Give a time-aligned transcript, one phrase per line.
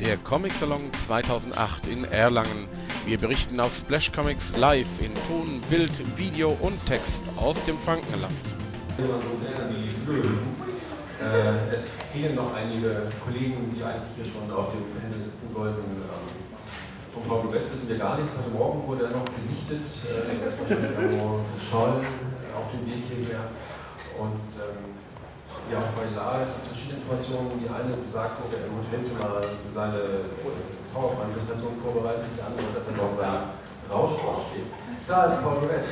[0.00, 2.68] der Comic Salon 2008 in Erlangen.
[3.04, 8.32] Wir berichten auf Splash Comics live in Ton, Bild, Video und Text aus dem Frankenland.
[11.20, 15.82] Äh, es fehlen noch einige Kollegen, die eigentlich hier schon auf dem Panel sitzen sollten.
[15.82, 16.28] Ähm,
[17.12, 18.34] vom Frau Blubett wissen wir gar nichts.
[18.38, 20.20] Heute Morgen wurde er noch gesichtet, äh,
[21.56, 22.06] verschollen
[22.54, 23.50] auf dem Weg hierher.
[24.18, 24.87] Und ähm,
[25.70, 27.60] ja, Frau Hilar, es gibt verschiedene Informationen.
[27.60, 30.00] Die eine sagt, dass er im Hotelzimmer seine
[30.94, 33.52] PowerPoint-Präsentation vorbereitet, die andere, dass er noch seinen
[33.90, 34.16] Rausch
[34.48, 34.68] steht.
[35.06, 35.84] Da ist Paul Blubett.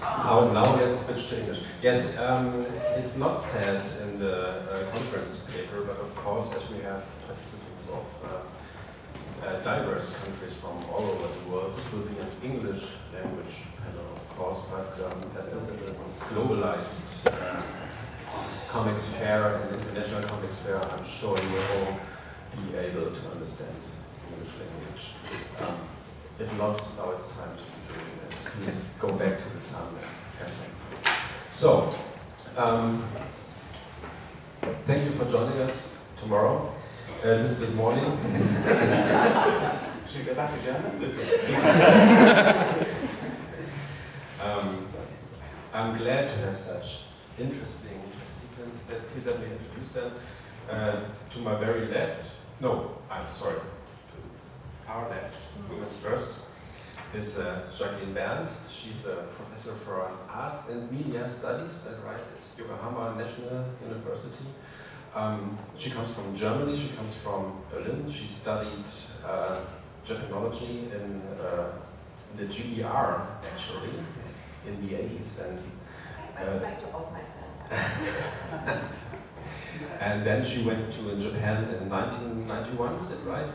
[0.00, 1.60] How now let's switch to English.
[1.82, 2.64] Yes, um,
[2.96, 7.86] it's not said in the uh, conference paper, but of course, as we have participants
[7.92, 8.40] of uh,
[9.44, 11.76] uh, diverse countries from all over the world.
[11.76, 15.94] This will be an English language panel, of course, but um, as this is a
[16.32, 17.62] globalized uh,
[18.68, 22.00] comics fair and international comics fair, I'm sure you will all
[22.56, 23.76] be able to understand
[24.30, 25.04] English language.
[25.60, 25.76] Um,
[26.38, 29.96] if not, now it's time to, go back to the sound.
[31.50, 31.94] So,
[32.56, 33.04] um,
[34.84, 35.86] thank you for joining us
[36.18, 36.72] tomorrow.
[37.22, 38.02] Uh, this this morning.
[40.10, 40.98] Should we go back to German?
[44.42, 44.84] um,
[45.72, 47.02] I'm glad to have such
[47.38, 48.82] interesting participants.
[48.90, 50.10] Uh, please let me introduce them.
[50.68, 50.96] Uh,
[51.32, 52.28] to my very left,
[52.58, 53.62] no, I'm sorry, to
[54.84, 55.36] far left,
[55.70, 56.40] women's first,
[57.14, 58.50] is uh, Jacqueline Berndt.
[58.68, 61.70] She's a professor for art and media studies
[62.04, 64.44] right at Yokohama National University.
[65.14, 68.10] Um, she comes from Germany, she comes from Berlin.
[68.10, 68.86] She studied
[69.26, 69.60] uh,
[70.06, 71.72] Japanology in uh,
[72.36, 73.92] the GDR, actually,
[74.66, 75.46] in the 80s.
[75.46, 75.58] And,
[76.34, 77.44] I would like to out myself.
[80.00, 83.52] and then she went to Japan in 1991, is that right?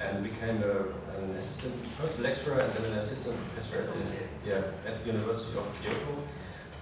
[0.00, 0.86] And became a,
[1.18, 5.58] an assistant, first lecturer and then an assistant professor at the, yeah, at the University
[5.58, 6.24] of Kyoto.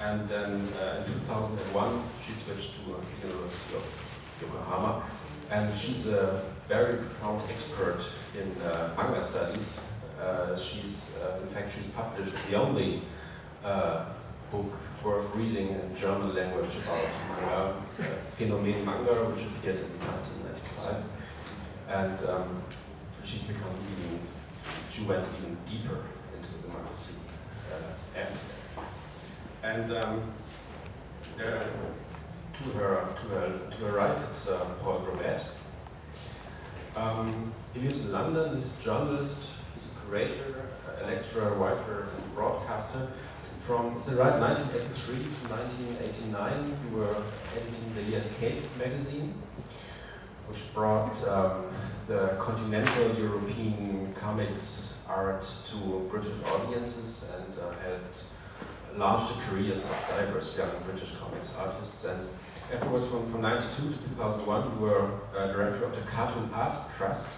[0.00, 5.03] And then uh, in 2001, she switched to uh, the University of Yokohama.
[5.50, 8.04] And she's a very profound expert
[8.38, 9.81] in uh, manga studies.
[10.20, 13.03] Uh, she's, uh, in fact, she's published the only
[13.64, 14.04] uh,
[14.53, 14.72] book
[15.04, 17.75] worth reading in German language about manga.
[17.82, 18.00] It's
[18.38, 21.04] Phänomen Manga, which appeared in 1995.
[21.88, 22.62] And um,
[23.25, 24.20] she's become even,
[24.91, 26.04] she went even deeper
[26.37, 27.16] into the manga scene.
[28.14, 28.28] and
[29.62, 30.22] and um,
[31.36, 31.66] there,
[32.54, 35.44] to her to her to her right, it's uh, Paul Gravett.
[36.96, 38.56] Um, he lives in London.
[38.56, 39.44] He's a journalist.
[39.74, 40.66] He's a curator,
[41.00, 43.08] a lecturer, writer, and broadcaster.
[43.62, 44.41] From is it right?
[44.41, 47.16] 1983 to 1989, you were
[47.54, 49.34] editing the Escape magazine,
[50.48, 51.66] which brought um,
[52.06, 58.22] the continental European comics art to British audiences and uh, helped
[58.97, 62.04] launched the careers of diverse young British comics artists.
[62.04, 62.28] And
[62.72, 67.28] afterwards, from, from 92 to 2001, you were uh, director of the Cartoon Art Trust.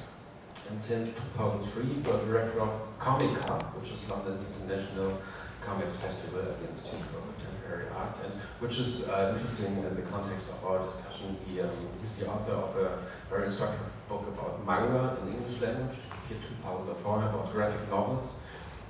[0.71, 5.21] And since 2003, you were director of Comica, which is London's international
[5.61, 10.03] comics festival at the Institute of Contemporary Art, and which is uh, interesting in the
[10.03, 11.37] context of our discussion.
[11.47, 15.99] He, um, he's the author of a very instructive book about manga in English language,
[16.28, 18.41] here 2004, about graphic novels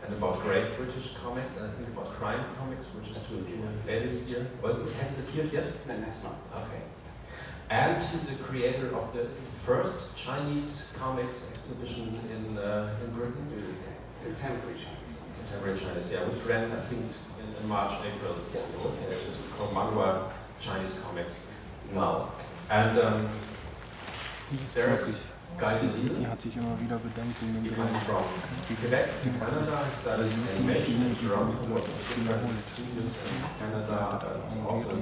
[0.04, 3.56] and about great British comics, and I think about crime comics, which is to appear
[3.86, 4.46] later this year.
[4.62, 5.66] Well, it hasn't appeared yet?
[5.86, 6.36] No, next month.
[6.52, 6.82] Okay.
[7.70, 13.46] And he's the creator of the, the first Chinese comics exhibition in, uh, in Britain.
[14.24, 15.16] Contemporary Chinese.
[15.38, 17.04] Contemporary Chinese, yeah, which ran, I think,
[17.38, 18.34] in, in March, April.
[18.52, 18.60] Yeah.
[18.60, 21.40] Yeah, it was called Manhua Chinese Comics
[21.94, 22.32] Now.
[22.70, 23.28] And um,
[24.50, 25.29] Sie ist there's
[25.60, 27.84] Die hat sich immer wieder bedankt in den Die müssen
[30.65, 31.84] nicht die Dinge, die man wiederholt.
[33.60, 34.97] Leitet also eine Rede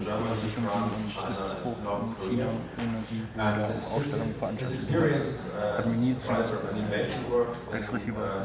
[0.99, 4.83] und ist auch in China ohne die Bilder und Ausstellungen veranstaltet.
[4.91, 6.27] Äh, hat mir nie zu
[7.73, 8.43] Exklusiv äh,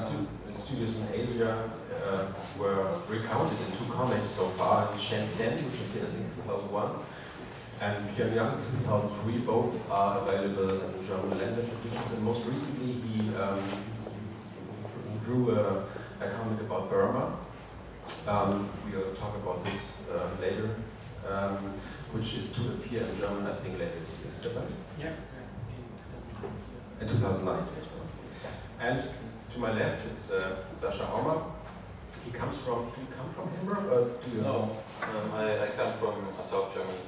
[0.55, 2.25] Studios in Asia uh,
[2.59, 6.93] were recounted in two comics so far in Shenzhen, which appeared in 2001.
[7.83, 12.11] And Pyongyang 2003, both are available in German language editions.
[12.13, 13.59] And most recently, he um,
[15.25, 15.83] drew a,
[16.21, 17.35] a comic about Burma.
[18.25, 20.69] Um, we will talk about this uh, later,
[21.29, 21.57] um,
[22.13, 24.31] which is to appear in German, I think, later this year.
[24.33, 24.71] Is that right?
[24.97, 25.11] Yeah.
[27.01, 27.67] In 2009.
[28.79, 29.03] And
[29.51, 31.51] to my left, it's uh, Sascha Hommer.
[32.23, 34.41] he comes from, do you come from Hamburg or do you?
[34.41, 34.71] No,
[35.01, 37.03] um, I, I come from South Germany.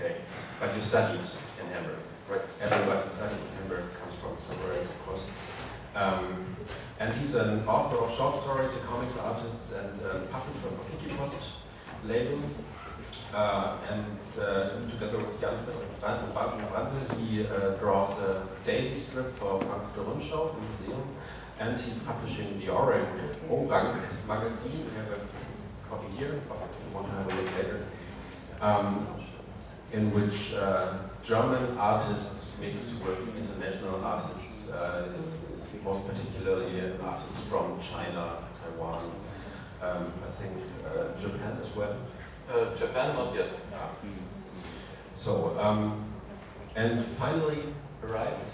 [0.00, 0.16] Okay,
[0.58, 1.20] but you studied
[1.60, 1.98] in Hamburg,
[2.30, 2.40] right?
[2.62, 5.74] Everybody studies in Hamburg comes from somewhere else, of course.
[5.94, 6.56] Um,
[6.98, 11.36] and he's an author of short stories, a comics artist, and uh, publisher of Wikipost
[12.04, 12.40] label.
[13.34, 14.06] Uh, and
[14.40, 15.58] uh, together with Jan
[16.00, 21.08] Brandl, he uh, draws a daily strip for Frankfurter Rundschau, the museum,
[21.58, 23.06] and he's publishing the Orang,
[23.50, 24.72] Orang magazine.
[24.72, 27.84] We have a copy here, if you want to have a look later,
[28.62, 29.06] um,
[29.92, 35.08] in which uh, German artists mix with international artists, uh,
[35.84, 39.02] most particularly artists from China, Taiwan,
[39.82, 40.52] um, I think
[40.86, 41.96] uh, Japan as well.
[42.52, 43.50] Uh, Japan, not yet.
[45.14, 46.04] So, um,
[46.76, 47.64] and finally
[48.02, 48.50] arrived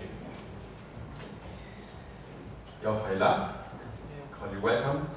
[2.82, 3.52] Yao Fei La.
[4.30, 5.08] Call you welcome.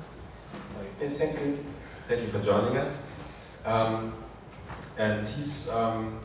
[0.99, 1.63] Yes, thank you.
[2.07, 3.03] Thank you for joining us.
[3.65, 4.13] Um,
[4.99, 6.19] and he's um,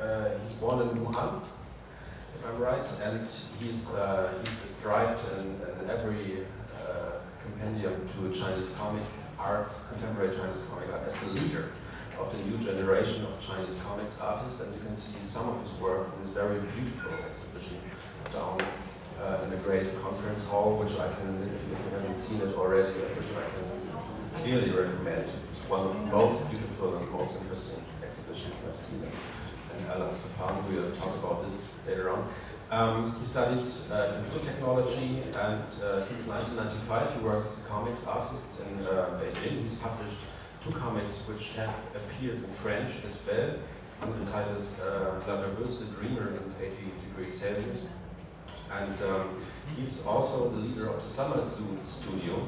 [0.00, 3.28] uh, he's born in Wuhan, if I'm right, and
[3.58, 9.02] he's uh, he's described in, in every uh, compendium to Chinese comic
[9.38, 11.72] art, contemporary Chinese comic art, as the leader
[12.18, 15.80] of the new generation of Chinese comics artists, and you can see some of his
[15.80, 17.76] work in this very beautiful exhibition
[18.32, 18.60] down
[19.20, 22.92] uh, in a great conference hall, which I can, if you haven't seen it already,
[22.92, 25.28] which I can clearly recommend.
[25.70, 30.66] One of the most beautiful and most interesting exhibitions I've seen in Alan Stefan.
[30.68, 32.28] We'll talk about this later on.
[32.72, 38.04] Um, he studied uh, computer technology and uh, since 1995 he works as a comics
[38.04, 39.62] artist in uh, Beijing.
[39.62, 40.16] He's published
[40.64, 43.56] two comics which have appeared in French as well.
[44.00, 46.74] One the uh, La Nerveuse, the Dreamer in 80
[47.06, 47.86] degrees Celsius.
[48.72, 49.40] And um,
[49.76, 52.44] he's also the leader of the Summer Zoo Studio,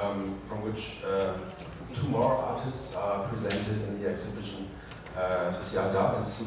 [0.00, 1.34] um, from which uh,
[1.94, 4.68] two more artists are presented in the exhibition,
[5.16, 5.52] uh,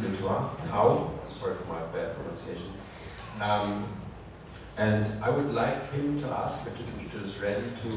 [0.05, 0.59] and Toits.
[0.71, 1.11] How?
[1.31, 2.73] Sorry for my bad pronunciation.
[3.41, 3.85] Um,
[4.77, 7.89] and I would like him to ask if the computer is ready to,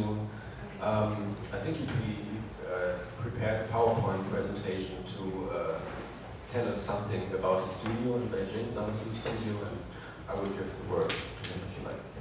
[0.87, 1.87] um, I think he
[2.67, 5.79] uh, prepared a PowerPoint presentation to uh,
[6.53, 9.79] tell us something about his studio in Beijing, Zoo Studio, and
[10.29, 12.18] I would give the word to him if you like.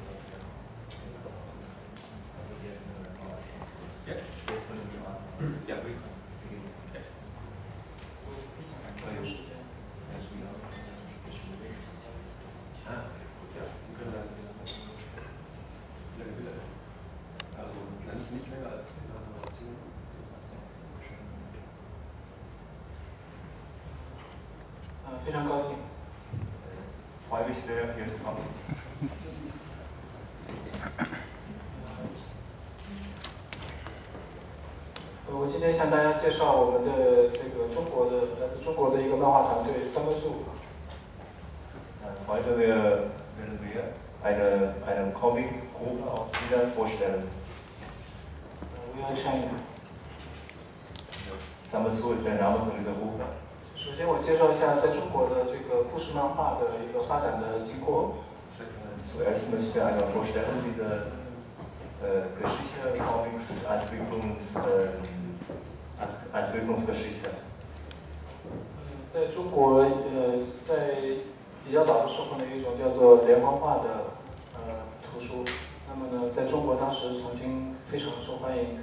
[71.66, 74.16] 比较早的时候呢，有一种叫做连环画的
[74.54, 75.44] 呃图书。
[75.88, 78.80] 那么呢，在中国当时曾经非常受欢迎，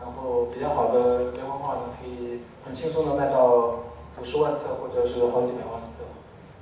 [0.00, 3.80] 然后比较好的连环画呢，可以很轻松的卖到
[4.20, 6.04] 五十万册或者是好几百万册。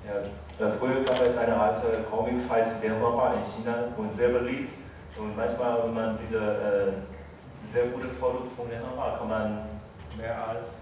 [0.04, 0.18] Ja,
[0.58, 4.70] äh, früher gab es eine alte Comics, heißt Lianhua in China und sehr beliebt.
[5.16, 6.92] Und manchmal, wenn man diese äh,
[7.64, 9.68] sehr gutes Produkt von Lianhua, kann man
[10.18, 10.80] mehr als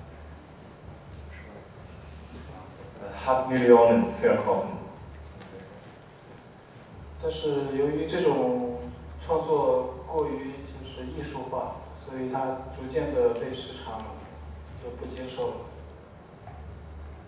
[3.02, 4.73] äh, halb Millionen verkaufen.
[7.27, 8.77] 但是由于这种
[9.25, 13.97] 创作过于就是艺术化，所以它逐渐的被市场
[14.77, 15.53] 就不接受了。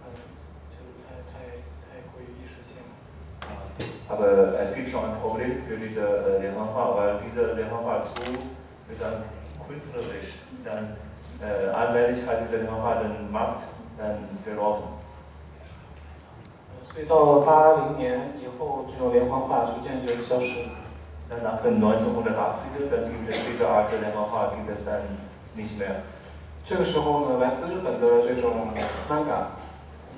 [0.06, 0.14] 嗯，
[0.70, 1.50] 就是太太
[1.90, 3.50] 太过于艺术性了。
[4.08, 8.22] Aber es gibt schon ein Problem für diese äh, Lianhua, weil diese Lianhua zu
[8.94, 9.24] ist dann
[9.68, 10.36] künstlerisch.
[10.64, 10.96] Dann
[11.42, 13.64] äh, allmählich hat diese Lianhua den Markt
[13.98, 14.84] dann verloren.
[16.98, 20.70] 所以到了八零年以后，这种连环画逐渐就消失了。
[21.30, 25.02] Dann nach den 1980er, dann gibt es diese Art der Lianhua, gibt es dann
[25.56, 26.02] nicht mehr.
[26.66, 28.74] 这个时候呢，来自日本的这种
[29.08, 29.54] manga，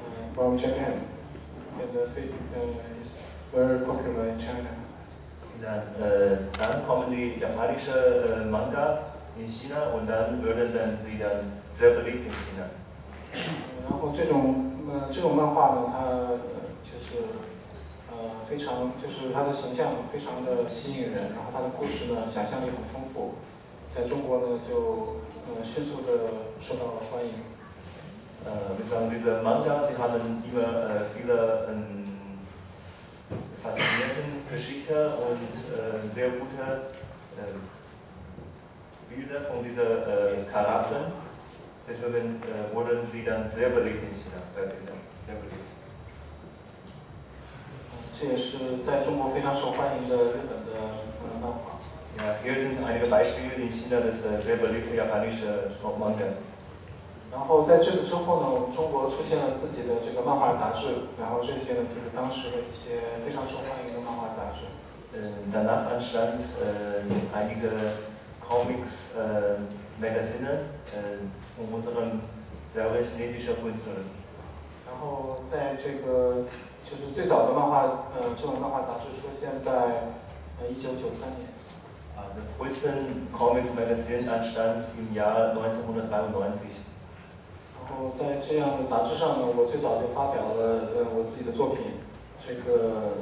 [0.06, 1.04] 嗯，from Japan，
[1.76, 2.64] 变得非呃
[3.54, 4.72] very popular in China。
[5.62, 9.00] Dann, äh, dann kommen die japanischen äh, Manga
[9.38, 12.70] in China und dann würden dann sie dann sehr beliebt in China.
[13.34, 13.40] 嗯
[13.84, 16.40] 然后这种呃这种漫画呢，它呃
[17.09, 17.41] 就是
[18.11, 23.35] 呃非常就是它的形象非常的吸引人，然后它的故事呢想象力很丰富，
[23.95, 27.33] 在中国呢就呃迅速的受到了欢迎。
[28.45, 32.41] Äh, wir sagen, diese Manga, sie haben immer äh, viele ähm,
[33.63, 36.61] faszinierende Geschichten und äh, sehr gute
[37.41, 37.57] äh,
[39.09, 41.13] Bilder von diesen äh, Charakteren.
[41.89, 44.43] Deswegen äh, wurden sie dann sehr beliebt in China.
[44.59, 44.77] Äh,
[45.25, 45.58] sehr beliebt.
[48.20, 50.76] 这也是在中国非常受欢迎的日本的
[51.24, 51.80] 呃漫画。
[52.20, 56.36] Ja, hier sind einige Beispiele in China des äh, sehr beliebten japanischen Manga.
[57.32, 64.68] 然后在这个之后呢，我们中国出现了自己的这个漫画杂志，然后这些呢就是当时的一些非常受欢迎的漫画杂志。
[65.16, 67.02] Äh, danach entstand äh,
[67.34, 67.72] einige
[68.46, 69.56] Comics, äh,
[69.98, 71.24] Magazine äh,
[71.56, 72.20] von unseren
[72.74, 74.04] selber chinesischen Künstlern.
[74.86, 76.44] 然后在这个
[76.89, 77.83] 就是最早的漫画，
[78.15, 80.15] 呃，这种漫画杂志出现在
[80.61, 81.49] 呃一九九三年。
[82.17, 82.89] Äh, Das größte
[83.33, 86.85] Comics Magazin entstand im Jahr 1993.
[87.75, 92.01] 然后在这样的杂志上呢，我最早就发表了呃我自己的作品。
[92.47, 93.19] 这个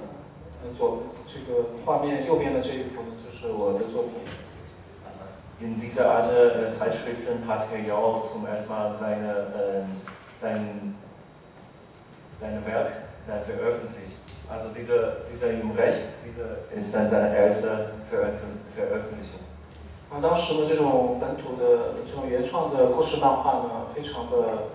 [0.63, 4.13] 呃左这个画面右边的这一幅呢，就是我的作品。
[5.61, 9.85] In dieser Art äh, Zeitschriften hat Herr Yao zum ersten Mal seine, äh,
[10.41, 10.97] sein,
[12.41, 14.19] seine Werk äh, veröffentlicht.
[14.51, 19.41] Also dieser, dieser im Recht, dieser ist dann seine erste Veröffent Veröffentlichung.
[20.11, 24.69] 然后当时的这种本土的这种原创的故事漫画呢，非常的，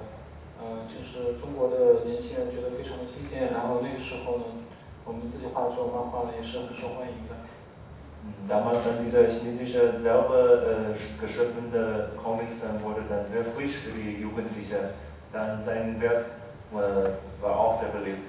[0.58, 3.54] 呃，就是中国的年轻人觉得非常的新鲜。
[3.54, 4.46] 然后那个时候呢，
[5.06, 7.38] 我们自己画的这种漫画呢，也是很受欢迎的。
[8.50, 14.20] Damals dann diese chinesische selber äh, geschriebene Comics dann wurde dann sehr frisch für die
[14.20, 14.90] Jugendlichen.
[15.32, 16.26] Dann sein Werk
[16.74, 17.12] äh,
[17.42, 18.26] war auch sehr beliebt.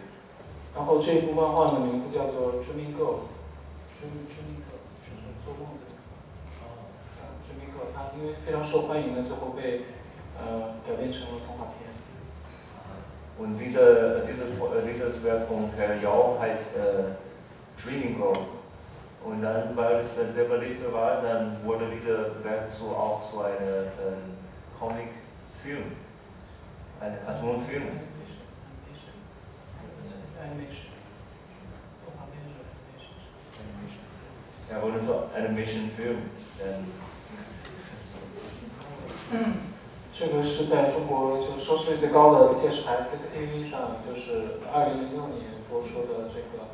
[0.74, 5.84] 然后这一部漫画的名字叫做《Dreaming Girl》，Dream Dreaming Girl 就是做梦的。
[6.62, 6.86] 啊，
[7.44, 9.86] Dreaming Girl 它因为非常受欢迎呢，最后被
[10.38, 11.88] 呃改编成了动画片。
[13.40, 17.14] Und diese, dieses, äh, dieses Werk von Herr Yao heißt äh,
[17.80, 18.36] Dreaming Girl.
[19.24, 23.40] Und dann, weil es dann sehr beliebt war, dann wurde dieses Werk zu, auch zu
[23.42, 24.36] einem ähm,
[24.78, 25.92] Comic-Film,
[27.00, 28.00] einem Cartoon-Film.
[34.70, 36.28] Ja, wurde so Animation-Film.
[36.60, 36.84] Ähm,
[40.12, 46.68] 这个是在中国就收视率最高的电视台 CCTV 上，就是二零零六年播出的这个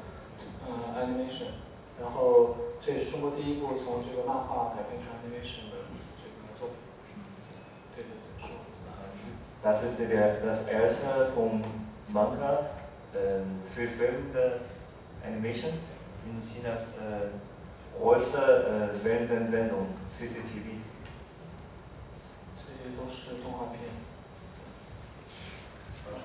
[0.66, 1.54] 呃 animation，
[2.00, 5.86] 然后这也是中国第一部从这个漫画改编成 animation 的
[6.18, 7.22] 这个作品。
[7.94, 8.10] 对对
[8.40, 8.58] 对，是我。
[9.62, 11.62] Das ist der, das erste vom
[12.12, 12.70] Manga
[13.14, 14.60] ähm, verfilmte
[15.24, 15.72] Animation
[16.26, 20.80] in Chinas äh, größte äh, Fernsehsendung CCTV.
[22.56, 23.80] 这些都是动画片。
[26.06, 26.18] Aber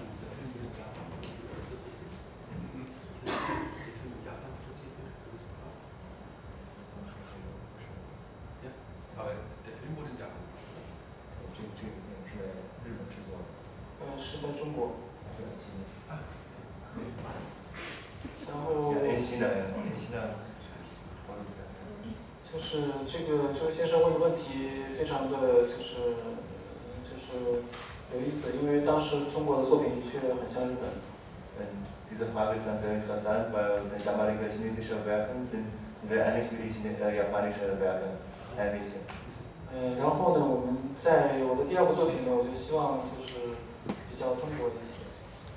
[22.73, 26.33] 就是这个这位先生问的问题非常的就是呃
[27.05, 27.61] 就是
[28.11, 30.89] 有意思，因为当时中国的作品的确很像日本。
[31.61, 35.67] Ähm, Diese Frage ist dann sehr interessant, weil die damalige chinesische Werke sind
[36.03, 38.17] sehr ähnlich wie die Chine äh, japanische Werke.
[38.57, 38.97] Ähnlich.
[39.71, 43.53] 呃，然后呢，我们在我的第二部作品呢，我就希望就是
[43.85, 45.05] 比较中国一些。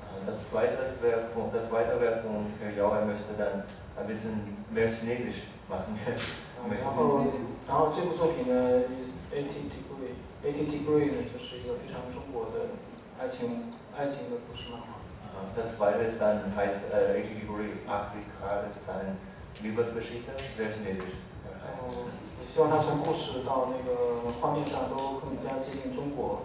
[0.05, 3.65] Äh, Das zweite Werk von, das zweite Werk von Herr Yao, er möchte dann
[3.97, 5.97] ein bisschen mehr Chinesisch machen.
[6.65, 7.25] 嗯然后，
[7.69, 12.79] 然后这部作品呢，is eighty degree，eighty degree 呢就是一个非常中国的
[13.19, 14.87] 爱情爱情的故事漫画。
[15.33, 19.17] Äh, Das zweite ist dann heißt äh, 80 Degree, 80 Grad, das ist eine
[19.63, 21.19] Liebesgeschichte, sehr chinesisch.
[21.45, 26.43] 然后，我希望它从故事到那个画面上都更加接近中国。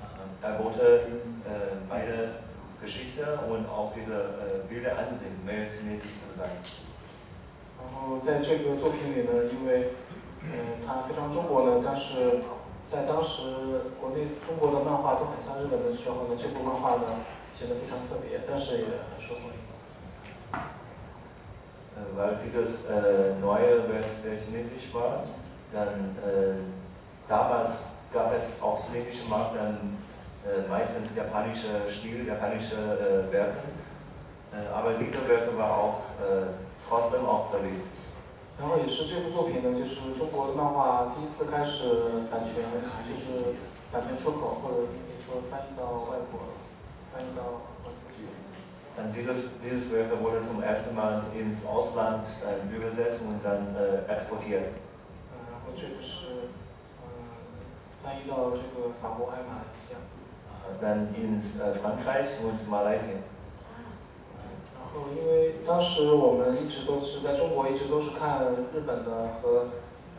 [0.00, 1.06] Äh, Er wollte
[1.46, 2.34] äh, beide
[2.82, 6.50] Geschichte und auch diese äh, Bilder ansehen, mehr chinesisch zu sein.
[7.78, 9.92] 然后在这个作品里呢，因为
[10.42, 12.40] 嗯、呃它非常中国呢，但是
[12.90, 17.24] 在当时国内中国的漫画都很像日本的时候呢，这部漫画呢
[17.54, 19.54] 显得非常特别，但是也很受欢迎。
[21.94, 25.22] Äh, weil dieses äh, neue Werk sehr chinesisch war.
[25.72, 26.58] Dann äh,
[27.28, 29.96] damals gab es auf chinesischen Markt dann
[30.44, 33.62] äh, meistens japanische Stil, japanische äh, Werke.
[34.52, 36.00] Äh, aber diese Werke war auch
[36.89, 37.85] äh, trotzdem auch beliebt.
[38.59, 42.65] 然后也是这部作品呢，就是中国的漫画第一次开始版权，
[43.07, 43.55] 就是
[43.91, 44.87] 版权出口，或者
[45.25, 46.59] 说翻译到外国，
[47.13, 48.27] 翻译到外国去。
[48.97, 54.75] Dann dieses, dieses Werk wurde zum ersten Mal ins Ausland äh, übersetzt und dann äh, exportiert.
[55.31, 56.51] 嗯，然后这个是
[56.99, 57.07] 嗯
[58.03, 59.99] 翻译到这个法国还有马来西亚。
[60.67, 63.23] Äh, Dann ins äh, Frankreich und Malaysia.
[64.98, 69.66] 然后因为当时我们一直都是在中国，一直都是看日本的和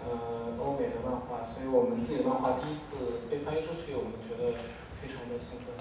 [0.04, 4.54] 呃欧美的漫画，所以我们自己的漫画第一次被翻译出去，我们觉得
[5.02, 5.76] 非常的兴奋。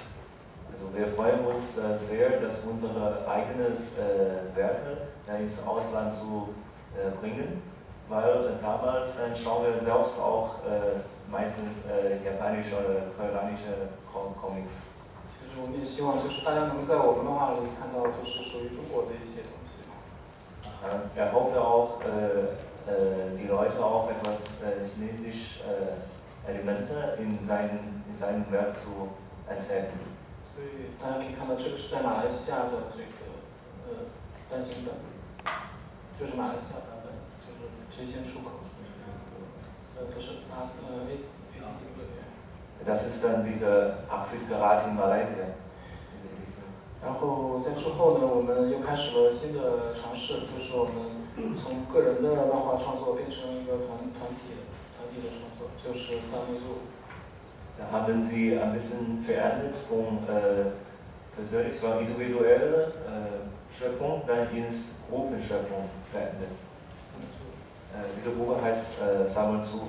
[0.75, 6.49] Also wir freuen uns äh, sehr, dass unsere eigenes äh, Werke äh, ins Ausland zu
[6.97, 7.63] äh, bringen,
[8.09, 10.99] weil äh, damals äh, schauen wir selbst auch äh,
[11.31, 14.83] meistens äh, japanische oder koreanische Com Comics.
[15.30, 19.80] 其实我们也希望就是大家能在我们漫画里看到就是属于中国的一些东西。
[20.80, 22.56] Äh, er hoffte auch, äh,
[22.88, 29.10] äh, die Leute auch etwas äh, chinesisch äh, Elemente in, seinen, in seinem Werk zu
[29.48, 30.00] entdecken.
[30.56, 33.40] 所以大家可以看到，这个是在马来西亚的这个
[33.88, 34.08] 呃
[34.50, 34.96] 单行本，
[36.20, 37.12] 就是马来西亚版本，
[37.44, 38.64] 就是直线出口。
[39.96, 41.39] 呃，不是啊，呃对。
[42.89, 45.57] Das ist dann diese 80 Grad in Malaysia.
[46.13, 46.69] Diese Edition.
[47.03, 54.57] 然后在之后呢，我们又开始了新的尝试，就是我们从个人的漫画创作变成一个团团体
[54.97, 56.85] 团体的创作，就是三维组。
[57.77, 60.71] Da haben sie ein bisschen verändert vom äh,
[61.35, 66.55] persönlich von individuelle äh, Schöpfung dann ins Gruppenschöpfung verändert.
[67.93, 69.89] Äh, diese Gruppe heißt äh, Sammel zu.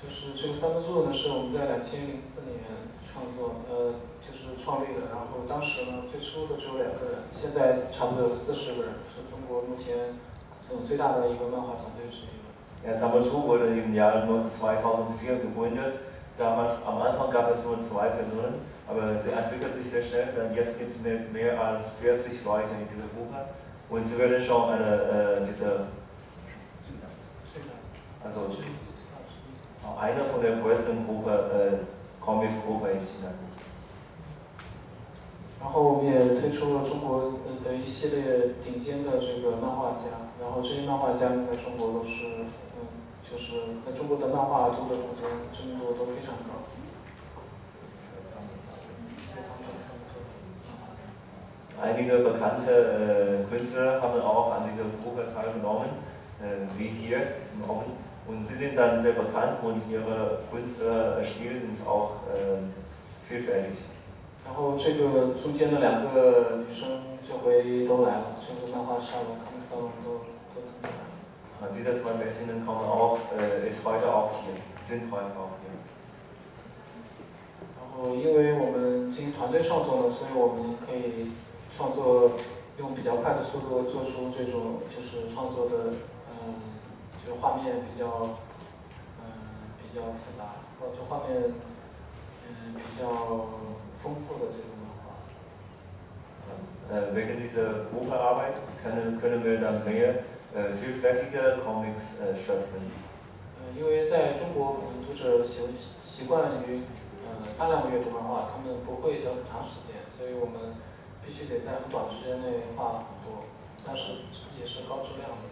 [0.00, 2.60] 就是这个三维组呢，是我们在两千零四年
[3.08, 5.08] 创作，呃，就是创立的。
[5.14, 10.20] 然后当时呢，最初的只有两个人，现在差不多有四十个人，是中国目前
[10.68, 12.52] 这种最大的一个漫画团队之一了。
[12.84, 15.94] Ja, Sammel zu wurde im Jahr 2004 gegründet.
[16.36, 20.34] Damals am Anfang gab es nur zwei Personen, aber sie entwickelt sich sehr schnell.
[20.36, 23.54] Dann jetzt gibt es mehr, mehr als 40 Leute in dieser Gruppe
[23.88, 25.86] und sie werden schon eine, äh, diese,
[26.82, 27.78] 最大
[28.26, 28.50] also
[29.99, 31.79] eine von den größten äh,
[32.23, 33.31] Comics-Gruppe in China.
[35.61, 42.47] 然后我们也推出了中国呃的一系列顶尖的这个漫画家，然后这些漫画家呢，在中国都是
[42.79, 42.87] 嗯，
[43.29, 46.63] 就是在中国的漫画读者中间知名度都非常高。
[51.81, 55.89] Einige bekannte äh, Künstler haben auch an dieser Gruppe teilgenommen,
[56.41, 57.19] äh, wie hier
[57.53, 58.08] im Oben.
[58.28, 62.62] Und sie sind dann sehr bekannt und ihre Künstlstil ist auch äh,
[63.28, 63.76] vielfältig.
[64.46, 70.94] 然后这个中间的两个女生这回都来了，这个漫画沙龙、康萨龙都都参加了。
[71.62, 75.72] Und diese zwei Mädchen kommen auch, äh, ist heute auch hier, sind heute auch hier.
[77.76, 81.30] 然后因为我们进行团队创作呢，所以我们可以
[81.76, 82.32] 创作
[82.78, 86.17] 用比较快的速度做出这种就是创作的嗯，
[87.29, 88.33] 就画面比较
[89.21, 91.53] 嗯比较复杂，或者画面
[92.49, 93.05] 嗯比较
[94.01, 95.13] 丰富的这种漫画。
[96.89, 102.89] Äh, wegen dieser Gruppearbeit können, können wir dann mehr äh, vielfältige Comics äh, schöpfen.
[103.59, 105.61] 嗯，因为在中国，我们读者习
[106.03, 106.81] 习惯于
[107.29, 110.73] 呃大量的阅读漫画，他们不会等很长时间，所以我们
[111.23, 113.45] 必须得在很短的时间内画很多，
[113.85, 114.25] 但是
[114.59, 115.45] 也是高质量的。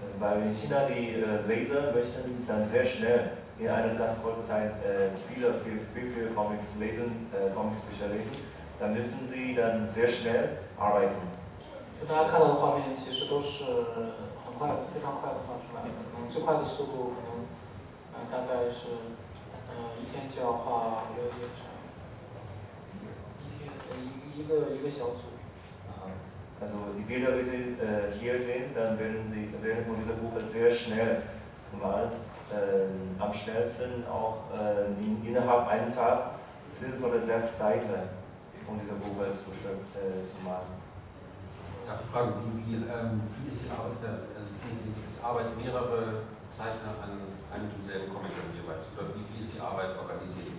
[0.00, 4.42] Äh, Weil in China die äh, Leser möchten dann sehr schnell in einer ganz kurzen
[4.42, 8.32] Zeit äh, viele, viel, viel, viel Comics lesen, äh, Comicsbücher lesen,
[8.80, 11.14] dann müssen sie dann sehr schnell arbeiten.
[12.00, 15.90] 就大家看到的画面，其实都是很快、非常快的画出来的。
[16.10, 17.46] 可能最快的速度可能
[18.12, 19.14] 呃大概是
[19.70, 21.70] 呃一天就要画六页这样，
[23.38, 25.30] 一天呃一一个一个小组。
[26.59, 30.45] Also die Bilder, wie Sie äh, hier sehen, dann werden, die, werden von dieser Gruppe
[30.45, 31.21] sehr schnell
[31.71, 32.13] gemalt.
[32.49, 36.39] Äh, am schnellsten auch äh, in, innerhalb einen Tag
[36.79, 37.91] fünf oder sechs Seiten
[38.65, 40.79] von dieser Gruppe zu, äh, zu malen.
[41.85, 44.49] Darf ich fragen, wie, wie, ähm, wie ist die Arbeit also
[45.05, 47.19] es arbeiten mehrere Zeichner an
[47.51, 50.51] einem demselben Comic jeweils, oder wie, wie ist die Arbeit organisiert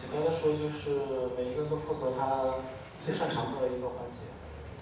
[0.00, 0.80] 简单的说就是
[1.36, 2.56] 每一个人都负责他
[3.04, 4.24] 最擅长的一个环节。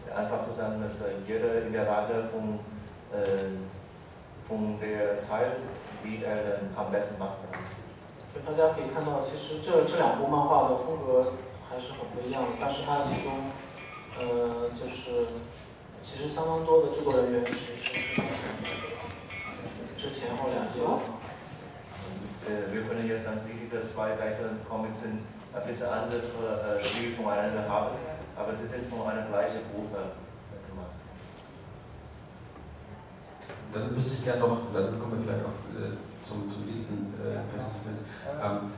[0.08, 2.60] Einfach zu sagen, dass äh, jeder in der Lage von,
[3.12, 3.60] äh,
[4.48, 5.60] von der Teil,
[6.02, 7.44] wie er dann am besten macht.
[8.32, 11.34] 就大家可以看到，其实这这两部漫画的风格
[11.68, 13.52] 还是很不一样的，但是它其中，
[14.16, 15.28] 呃，就是
[16.02, 17.58] 其实相当多的制作人员是是
[19.98, 20.88] 之前后两届的。
[22.48, 25.20] Äh, wir können jetzt an sich diese zwei Seiten Comics sind
[25.52, 27.96] ein bisschen andere äh, Stil voneinander haben,
[28.36, 30.16] aber sie sind von einer gleichen Gruppe
[30.68, 30.96] gemacht.
[33.72, 35.92] Dann wüsste ich gerne noch, dann kommen wir vielleicht auch äh,
[36.24, 37.44] zum, zum nächsten äh.
[38.40, 38.72] Ähm,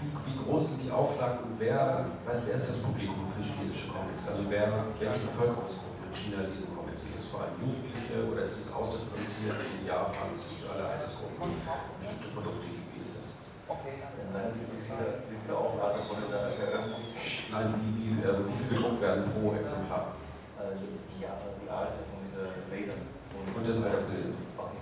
[0.00, 4.26] wie, wie groß sind die Auflagen und wer, wer ist das Publikum für chinesische Comics?
[4.26, 7.02] Also wer, welche Bevölkerungsgruppen in China lesen Comics?
[7.06, 10.84] Sind das vor allem Jugendliche oder ist es ausdifferenziert in Japan, dass es für alle
[10.90, 11.54] Altersgruppen
[12.02, 12.88] bestimmte Produkte gibt?
[12.92, 13.41] Wie ist das?
[13.71, 17.51] Äh, Meinen Sie, wie viele, wie viele Auflagen wurde da veröffentlicht?
[17.51, 20.15] Nein, wie, wie, äh, wie viel gedruckt werden pro Exemplar?
[20.59, 22.95] Äh, die, Jahre, die Art von dieser Leser.
[23.35, 24.35] Und das Alter der Leser.
[24.57, 24.79] Okay,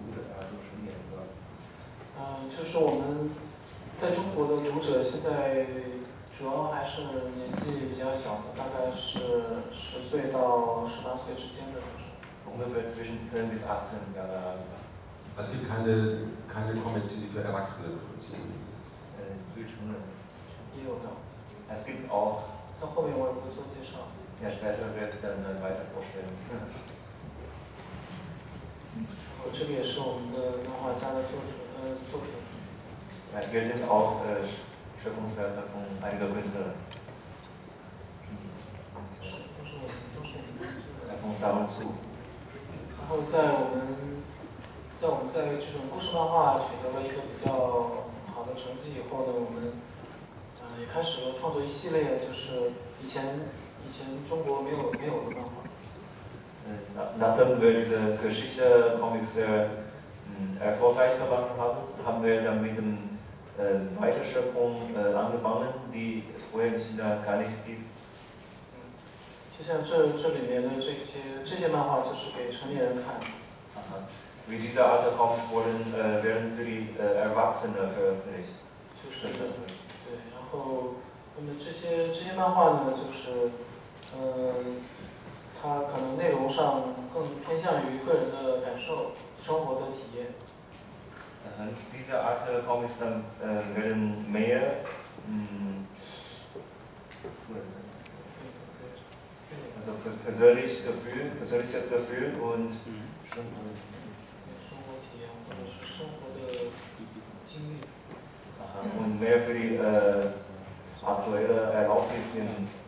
[0.00, 1.00] gute Art und Schmieren.
[2.20, 3.30] 嗯，就是我们
[4.00, 5.64] 在中国的读者现在
[6.36, 7.00] 主要还是
[7.36, 9.18] 年纪比较小的，大概是
[9.72, 12.08] 十岁到十八岁之间的读者。
[12.50, 14.64] Ungefähr zwischen 10 bis 18 Jahre alt.
[15.36, 18.52] Also es gibt keine, keine Comics, die sie für Erwachsene produzieren.
[19.18, 19.94] Äh, Bildschirme.
[20.76, 21.10] 也有的，
[21.72, 22.42] Es gibt auch,
[22.80, 24.08] 那后面我也会做介绍。
[24.42, 26.30] ja später wird dann äh, weiter vorstellen.
[29.42, 32.28] 我这个也是我们的漫画家的作者呃作品。
[33.32, 34.44] Ja, hier sind auch äh,
[35.02, 36.74] Schöpfungswerke von einiger Künstler.
[39.20, 41.88] 都是都是我们都是我们的作者 Äh, von Samen zu.
[42.98, 44.22] 然后在我们
[45.05, 47.53] 在我们在这种故事漫画取得了一个比较
[48.33, 49.73] 好的成绩以后呢，我们
[50.57, 52.73] 呃也开始了创作一系列就是
[53.05, 53.45] 以前
[53.85, 55.61] 以前中国没有没有的漫画。
[56.65, 59.69] Äh, nach- Nachdem wir diese Geschichte Comics sehr
[60.25, 63.19] mh, erfolgreich gemacht haben, haben wir dann mit dem
[63.61, 67.85] äh, Weiterschöpfung äh, angefangen, die vorher in China gar nicht gibt.
[69.55, 73.27] 就像这这里面的这些这些漫画就是给成年人看的
[73.77, 74.01] ，Aha.
[74.46, 78.58] Wie diese Art der Comics wurden, äh, werden für die äh, Erwachsene veröffentlicht.
[79.02, 80.96] 就是对，然后
[81.36, 83.50] 那么这些这些漫画呢，就是
[84.18, 84.82] 嗯、
[85.62, 86.82] 它可能内容上
[87.14, 90.34] 更偏向于个人的感受、生活的体验。
[91.46, 94.84] Äh, Diese Art der Comics dann, äh, werden mehr
[95.28, 95.86] mh,
[99.78, 102.72] also per- persönlich Gefühl, persönliches Gefühl und
[103.32, 103.44] 生
[107.54, 107.80] 经历。
[108.98, 110.30] und mehr für die äh,
[111.04, 112.46] aktuelle Erlaubnis im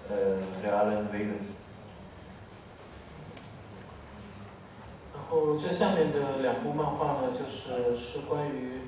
[0.08, 1.40] äh, realen Leben.
[5.12, 8.80] 然后这下面的两部漫画呢，就是是关于，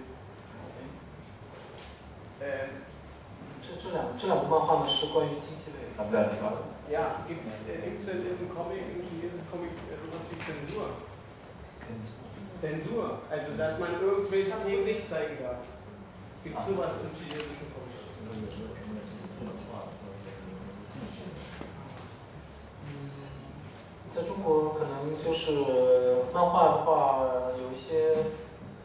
[2.41, 2.71] 哎，
[3.61, 5.99] 这这两这两部漫画呢是关于经济类的。
[5.99, 6.63] Habt ihr eine Frage?
[6.91, 10.89] Ja, gibt es in diesem Comic, im chinesischen Comic, äh, sowas wie Zensur?
[12.59, 15.59] Zensur, also dass man irgendwelche Themen nicht zeigen darf.
[16.43, 17.93] Gibt es sowas im chinesischen Comic?
[22.87, 23.11] 嗯，
[24.15, 25.51] 在中国可能就是
[26.33, 28.25] 漫画的话，有一些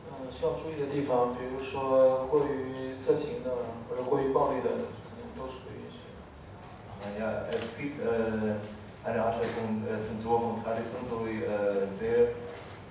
[0.10, 3.51] 嗯需要注意的地方，比如说过于色情的
[3.89, 7.19] 或者过于暴力的，可能都是不允许的。
[7.19, 8.55] Ja, es gibt äh,
[9.05, 12.36] eine Art von äh, Zensur von Tradition sowie äh, sehr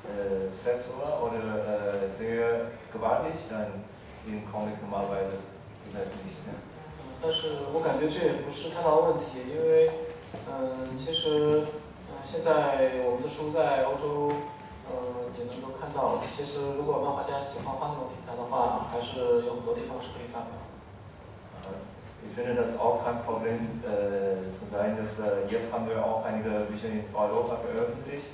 [0.05, 3.85] äh, sexuell oder äh, sehr gewaltig, dann
[4.27, 5.37] im Comic normalerweise
[5.85, 6.41] gibt es nicht.
[6.47, 6.55] Ja.
[7.01, 9.91] 嗯，但是我感觉这也不是太大问题，因为
[10.47, 11.63] 嗯，其实
[12.09, 14.33] 嗯现在我们的书在欧洲
[14.89, 20.67] 嗯也能够看到，其实如果漫画家喜欢画那种题材的话，还是有很多地方是可以发表的。
[22.29, 26.25] Ich finde das auch kein Problem äh, zu sein, dass äh, jetzt haben wir auch
[26.25, 28.27] einige Bücher in Europa veröffentlicht.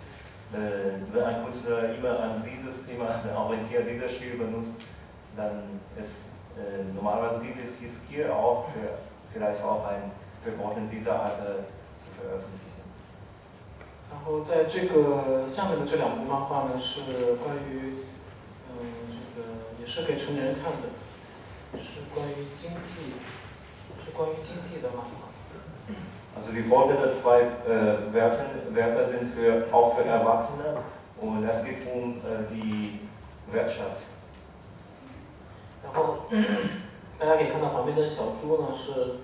[0.52, 4.70] Äh, wenn ein Künstler immer an dieses Thema orientiert, dieser Stil benutzt,
[5.36, 6.26] dann ist
[6.56, 8.94] äh, normalerweise gibt es dies hier auch für,
[9.32, 10.12] vielleicht auch ein
[10.44, 11.64] Verbot in dieser Art äh,
[11.98, 12.84] zu veröffentlichen.
[14.12, 18.04] 然后在这个下面的这两部漫画呢，是关于
[18.70, 19.48] 嗯这个
[19.80, 20.86] 也是给成年人看的，
[21.82, 23.18] 是关于经济，
[24.04, 25.10] 是关于经济的漫画。
[26.38, 30.78] Also die vorderen zwei äh, Werke, Werke sind für, auch für Erwachsene
[31.20, 33.00] und es geht um äh, die
[33.52, 34.02] Wirtschaft.
[35.84, 36.24] 然后
[37.18, 39.20] 大家可以看到旁边的小猪呢是，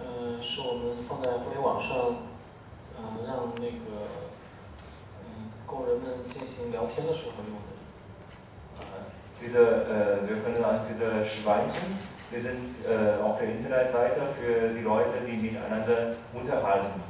[0.00, 2.16] 呃，是我们放在互联网上，
[2.96, 4.08] 呃，让那个，
[5.22, 7.70] 嗯，工人们进行聊天的时候用的。
[9.40, 11.96] Diese, äh, wir können sagen, diese Schweinchen,
[12.30, 17.00] die sind äh, auf der Internetseite für die Leute, die miteinander unterhalten.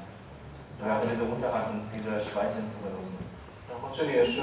[0.81, 3.21] Ja, um diese Unterhaltung dieser Schweinchen zu benutzen.
[3.69, 4.41] 然后这个也是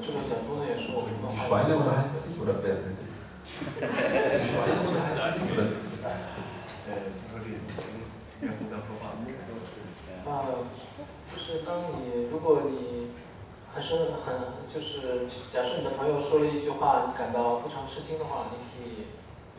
[0.00, 3.10] 这个小猪呢，也是我们的 Die Schweine unterhalten sich oder wer will sich?
[3.10, 5.66] Die Schweine unterhalten sich oder?
[6.86, 7.66] Äh, das ist wirklich ein
[8.40, 9.26] ganz guter Programm.
[10.24, 10.46] 那
[11.34, 13.10] 就是当你如果你
[13.74, 19.10] 很生很就是假设你的朋友说了一句话，你感到非常吃惊的话，你可以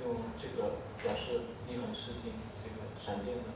[0.05, 3.49] 用这个表示你很吃惊，这个闪电的。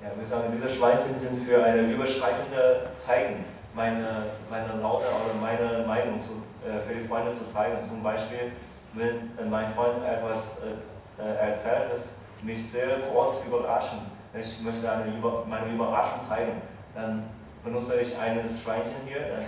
[0.00, 5.84] Ja, wir sagen, diese Schweinchen sind für eine überschreitende Zeigen, meine, meine Laune oder meine
[5.86, 7.82] Meinung zu, äh, für die Freunde zu zeigen.
[7.82, 8.52] Zum Beispiel,
[8.92, 12.10] wenn äh, mein Freund etwas äh, äh, erzählt, das
[12.42, 13.98] mich sehr groß überraschen.
[14.32, 16.62] Ich möchte eine Über meine Überraschung zeigen.
[16.94, 17.28] Dann
[17.64, 19.20] benutze ich ein Schweinchen hier.
[19.20, 19.44] Dann,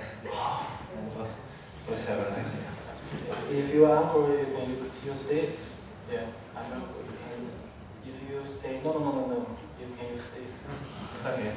[1.10, 1.24] so,
[1.86, 2.26] so ich habe
[3.52, 4.66] If you are angry, you can
[5.04, 5.63] use this.
[6.10, 7.06] Yeah, I'm angry.
[7.06, 7.46] And
[8.04, 9.46] if you say no, no, no, no, no,
[9.78, 10.52] you can use this.
[11.24, 11.52] okay.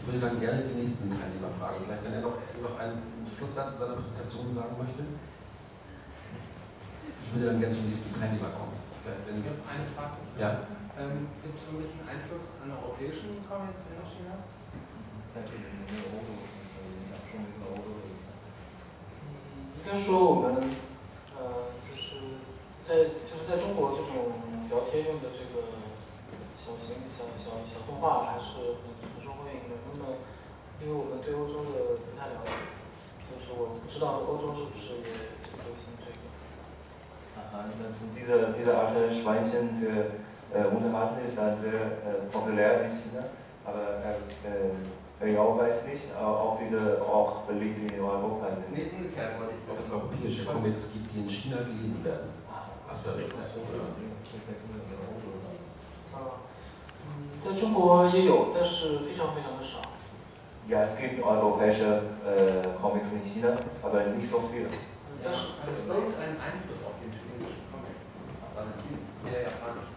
[0.00, 3.02] Ich würde dann gerne den nächsten Teilnehmer fragen, vielleicht wenn er noch, noch einen
[3.36, 5.02] Schlusssatz zu seiner Präsentation sagen möchte.
[7.22, 8.74] Ich würde dann gerne zum nächsten Teilnehmer kommen.
[9.04, 10.18] Vielleicht, wenn- Ich habe eine Frage.
[10.38, 10.50] Ja.
[10.98, 14.34] Ähm, Gibt es irgendwelchen Einfluss an europäischen Comics in China?
[19.74, 20.76] 应该说我们，呃，就是
[22.86, 24.36] 在就是在中国这种
[24.68, 25.68] 聊天用的这个
[26.58, 29.78] 小型小小小动画还是很很受欢迎的。
[29.86, 30.18] 那么，
[30.82, 32.52] 因为我们对欧洲的不太了解，
[33.30, 35.10] 就是我不知道欧洲是不是也
[35.62, 36.22] 流行这个。
[37.36, 40.10] Aha, Das sind diese, diese Art Schweinchen für
[40.52, 43.24] äh, Unterhalten ist dann sehr äh, populär in China,
[43.64, 48.72] aber äh, äh, ja, weiß nicht, aber auch diese auch beliebt in Europa sind.
[48.72, 52.30] Nee, umgekehrt wollte ich, ob es europäische Comics gibt, die in China gelesen werden.
[52.90, 53.80] Asterix oder
[56.14, 56.18] 啊，
[57.06, 57.08] 嗯，
[57.44, 59.80] 在中国也有，但是非常非常的少。
[60.68, 64.68] Ja, es gibt europäische äh, Comics in China, aber nicht so viele.
[65.24, 67.94] 但是 Hat es irgendeinen Einfluss auf den chinesischen Comic?
[68.54, 69.90] Weil es sieht sehr japanisch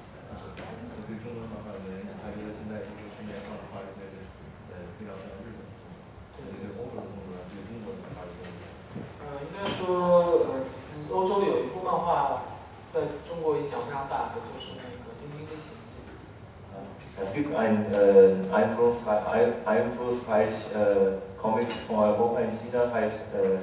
[17.30, 23.60] Es gibt ein äh, einflussreich, ein- einflussreich äh, Comics von Europa in China, heißt äh,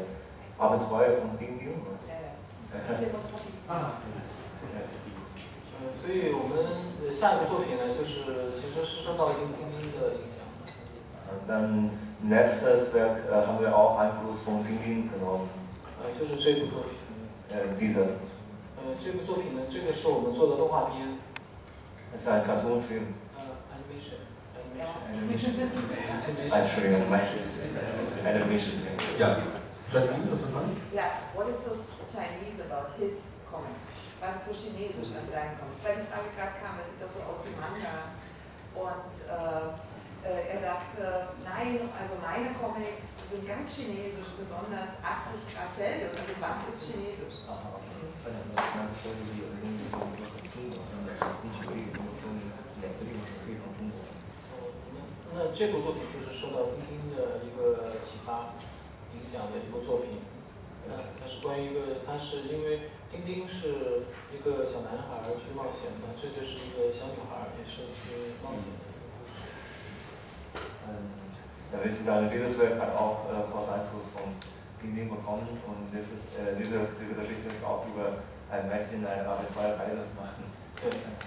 [0.58, 1.82] Abenteuer von Ding Ding.
[3.68, 3.92] Ah,
[5.82, 6.64] 呃，所以我们
[7.04, 8.24] 呃下一部作品呢，就是
[8.56, 10.72] 其实是受到丁丁丁的影响的。
[11.28, 11.90] Und dann
[12.22, 15.48] nächstes Werk äh, haben wir auch Einfluss von Ding Ding genommen.
[16.00, 16.96] 呃，就是这部作品。
[17.52, 18.00] Äh, diese.
[18.78, 21.18] 呃，这部作品呢，这个是我们做的动画片，
[22.14, 23.12] Es ist ein Cartoonfilm.
[24.77, 24.89] Ja?
[30.93, 31.71] Yeah, what is so
[32.05, 33.87] Chinese about his comics?
[34.19, 35.81] Was so chinesisch an seinen Comics?
[35.83, 38.13] Weil die Frage gerade kam, das sieht doch so aus wie Manga.
[38.75, 39.73] Und äh,
[40.27, 46.13] äh, er sagte, nein, also meine Comics sind ganz chinesisch, besonders 80 Grad Celsius.
[46.13, 47.47] Also was ist chinesisch?
[53.57, 53.66] 他
[55.36, 55.92] 那么你举个例子，跟我说明哪个地方是非常中国的。
[55.92, 58.52] 那这部作品就是受到丁丁的一个启发
[59.16, 60.20] 影响的一部作品。
[60.88, 69.40] 呃，它是关于一个，它是因为丁丁是一个小男孩儿去冒险的，这就是一个小女孩儿也是去冒险的一个故事。
[70.88, 71.22] Ähm,
[71.72, 74.28] Da will ich sagen, dieses Werk hat auch äh, großen Einfluss von
[74.82, 78.20] Ding Ding bekommen und das, ist, äh, diese, diese Geschichte ist auch über
[78.52, 80.36] ein Mädchen, eine Abenteuerreise macht.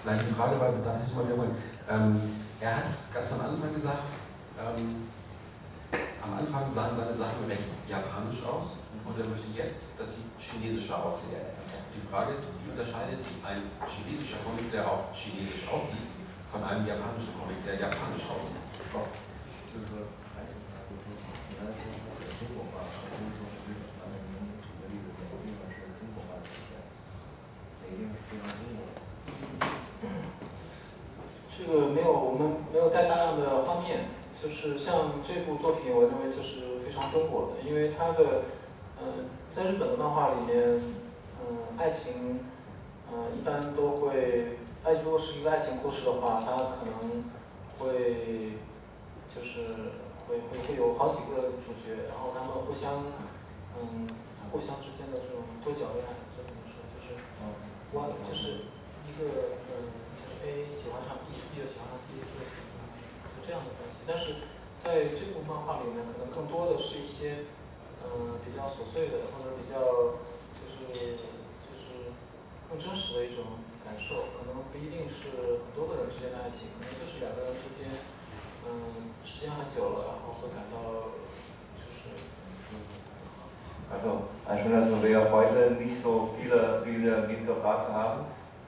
[0.04, 1.56] Vielleicht die Frage war, darf ich das mal wiederholen?
[1.90, 2.20] Ähm,
[2.61, 4.13] er hat ganz am Anfang gesagt,
[4.61, 5.09] ähm,
[6.21, 11.03] am Anfang sahen seine Sachen recht japanisch aus und er möchte jetzt, dass sie chinesischer
[11.03, 11.41] aussehen.
[11.95, 16.05] Die Frage ist, wie unterscheidet sich ein chinesischer Comic, der auch chinesisch aussieht,
[16.51, 18.61] von einem japanischen Comic, der japanisch aussieht?
[34.41, 38.49] 就是像这部作品，我认为就是非常中国的，因为它的，
[38.97, 40.81] 嗯、在日本的漫画里面，
[41.45, 42.41] 嗯、爱情，
[43.13, 47.29] 呃，一般都会爱，如果是一个爱情故事的话，它可能
[47.77, 48.57] 会
[49.29, 49.93] 就是
[50.25, 53.13] 会会会有好几个主角，然后他们互相
[53.77, 54.09] 嗯
[54.49, 56.01] 互相之间的这种多角恋，
[56.33, 56.81] 这怎么说？
[56.97, 57.13] 就是
[57.93, 58.65] 我就是
[59.05, 59.85] 一个嗯
[60.17, 63.90] 就是 A 喜欢上 B，B 又喜欢上 C，就这样的。
[64.11, 64.43] 但是
[64.83, 67.47] 在这部漫画里面，可能更多的是一些
[68.03, 70.19] 嗯比较琐碎的，或者比较
[70.59, 72.11] 就是就是
[72.67, 77.87] 更真实的一种感受，可能不一定是很多个人之间的爱情，可能就是两个人之间，
[78.67, 81.15] 嗯，时间很久了，然后会感到
[81.79, 82.11] 就是。
[83.91, 88.25] Also, ein schöner so wir heute nicht so viele Bilder mitgebracht haben,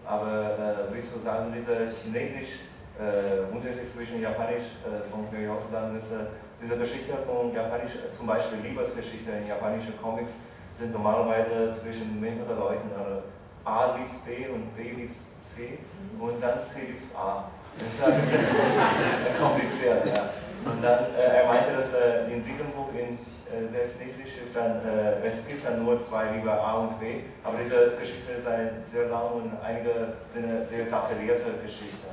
[0.08, 2.60] aber äh, würdest du sagen, diese chinesisch
[2.99, 6.29] äh, Unterschied zwischen Japanisch äh, von auch sagen, dass äh,
[6.62, 10.34] diese Geschichte von Japanisch, äh, zum Beispiel Liebesgeschichte in japanischen Comics,
[10.77, 12.89] sind normalerweise zwischen mehreren Leuten.
[12.97, 13.23] Also
[13.65, 15.79] A liebt B und B liebt C
[16.19, 17.49] und dann C liebt A.
[17.77, 18.45] Das ist ein bisschen
[19.39, 20.29] kompliziert, ja.
[20.65, 23.17] Und dann, äh, er meinte, dass äh, in diesem Buch in
[23.51, 27.21] äh, sehr chinesisch ist dann, äh, es gibt dann nur zwei Liebe A und B,
[27.43, 32.08] aber diese Geschichte ist eine sehr lange und einige Sinne sehr detaillierte Geschichte.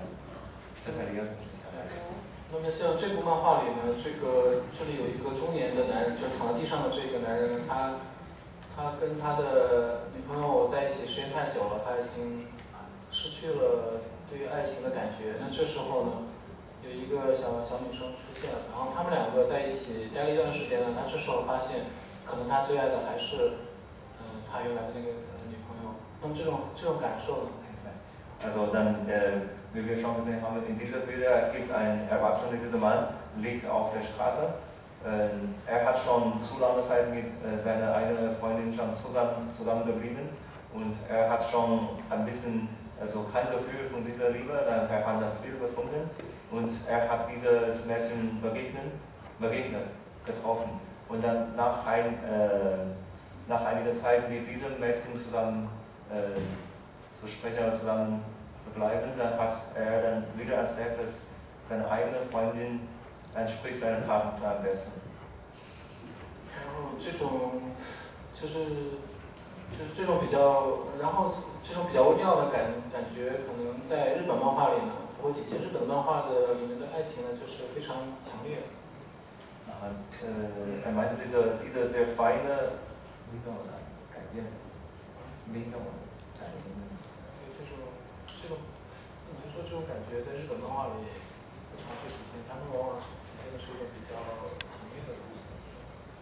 [2.52, 8.00] 那么像这部漫画里呢，这个这里有一个中年的男人，就是躺在地上的这个男人，他
[8.74, 12.48] 他跟他的女朋友在一起时间太久了，他已经
[13.12, 13.94] 失去了
[14.28, 15.36] 对于爱情的感觉。
[15.38, 16.12] 那这时候呢，
[16.82, 21.86] 有一个小小女生出现了，然后他们两个在一起待了一段时间呢，他这时候发现，
[22.26, 23.62] 可能他最爱的还是
[24.18, 25.12] 嗯他原来的那个
[25.46, 25.94] 女朋友。
[26.20, 27.50] 那么这种这种感受呢
[28.42, 32.78] ？Also dann, äh, wie wir schon gesehen haben, in dieser Bilder, es gibt einen Erwachsenen, dieser
[32.78, 34.54] Mann liegt auf der Straße.
[35.06, 40.28] Ähm, er hat schon zu lange Zeit mit äh, seiner eigenen Freundin schon zusammen, zusammengeblieben
[40.74, 42.68] und er hat schon ein bisschen,
[43.00, 46.11] also kein Gefühl von dieser Liebe, dann er hat er viel getrunken
[46.50, 48.92] und er hat dieses Mädchen begegnet,
[49.38, 49.87] begegnet
[50.26, 50.80] getroffen.
[51.09, 55.68] Und dann nach, ein, äh, nach einiger Zeit mit diesem Mädchen zusammen
[56.11, 56.38] äh,
[57.20, 58.22] zu sprechen zusammen
[58.69, 61.23] zu bleiben, dann hat er dann wieder entdeckt, dass
[61.63, 62.88] seine eigene Freundin
[63.33, 64.91] entspricht seinem Charakter am besten.
[66.55, 67.73] 然后这种
[68.33, 68.63] 就是
[69.75, 71.33] 就是这种比较，然后
[71.63, 75.59] 这种比较微妙的感感觉，可能在日本漫画里呢不会体现。
[75.59, 78.59] 日本漫画的里面的爱情呢，就是非常强烈。
[79.75, 82.71] Äh, er meinte, diese, diese sehr feine
[83.29, 83.51] Liebe,
[85.51, 85.77] 这
[89.69, 91.05] 这种感觉在日本漫画里
[91.69, 93.05] 不常会体现，他们往往体
[93.38, 94.15] 现的是一种比较
[94.65, 95.43] 强烈的东西。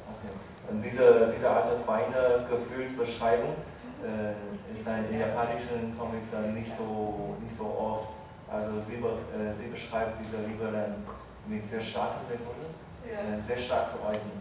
[0.09, 0.33] Okay.
[0.69, 3.55] Und diese, diese Art der feine Gefühlsbeschreibung
[4.03, 4.33] äh,
[4.71, 8.07] ist dann in japanischen Comics dann nicht so, nicht so oft.
[8.49, 11.03] Also sie, be, äh, sie beschreibt diese Liebe dann
[11.47, 12.73] mit sehr starken Methoden,
[13.05, 14.31] äh, sehr stark zu äußern.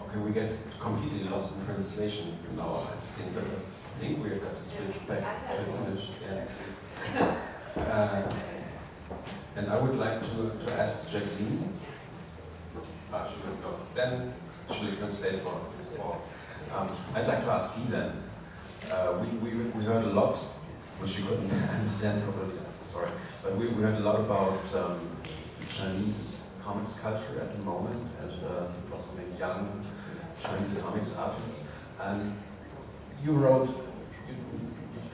[0.00, 2.84] Okay, we get completely lost in translation now.
[2.84, 5.26] I think, I think we have got to switch back to
[5.70, 6.10] English.
[6.22, 6.44] Yeah.
[7.15, 8.23] Uh,
[9.55, 11.73] and I would like to, to ask Jacqueline.
[13.13, 13.79] Ah, she will go.
[13.95, 14.33] Then
[14.71, 15.59] she will translate for
[15.95, 16.21] for-
[16.75, 18.11] um, I'd like to ask you then.
[18.91, 20.35] Uh, we, we, we heard a lot,
[20.99, 22.55] which you couldn't understand properly.
[22.91, 23.09] Sorry,
[23.41, 24.99] but we, we heard a lot about um,
[25.69, 29.81] Chinese comics culture at the moment, and uh, also many young
[30.43, 31.63] Chinese comics artists.
[32.01, 32.35] And
[33.23, 33.69] you wrote,
[34.27, 34.35] you,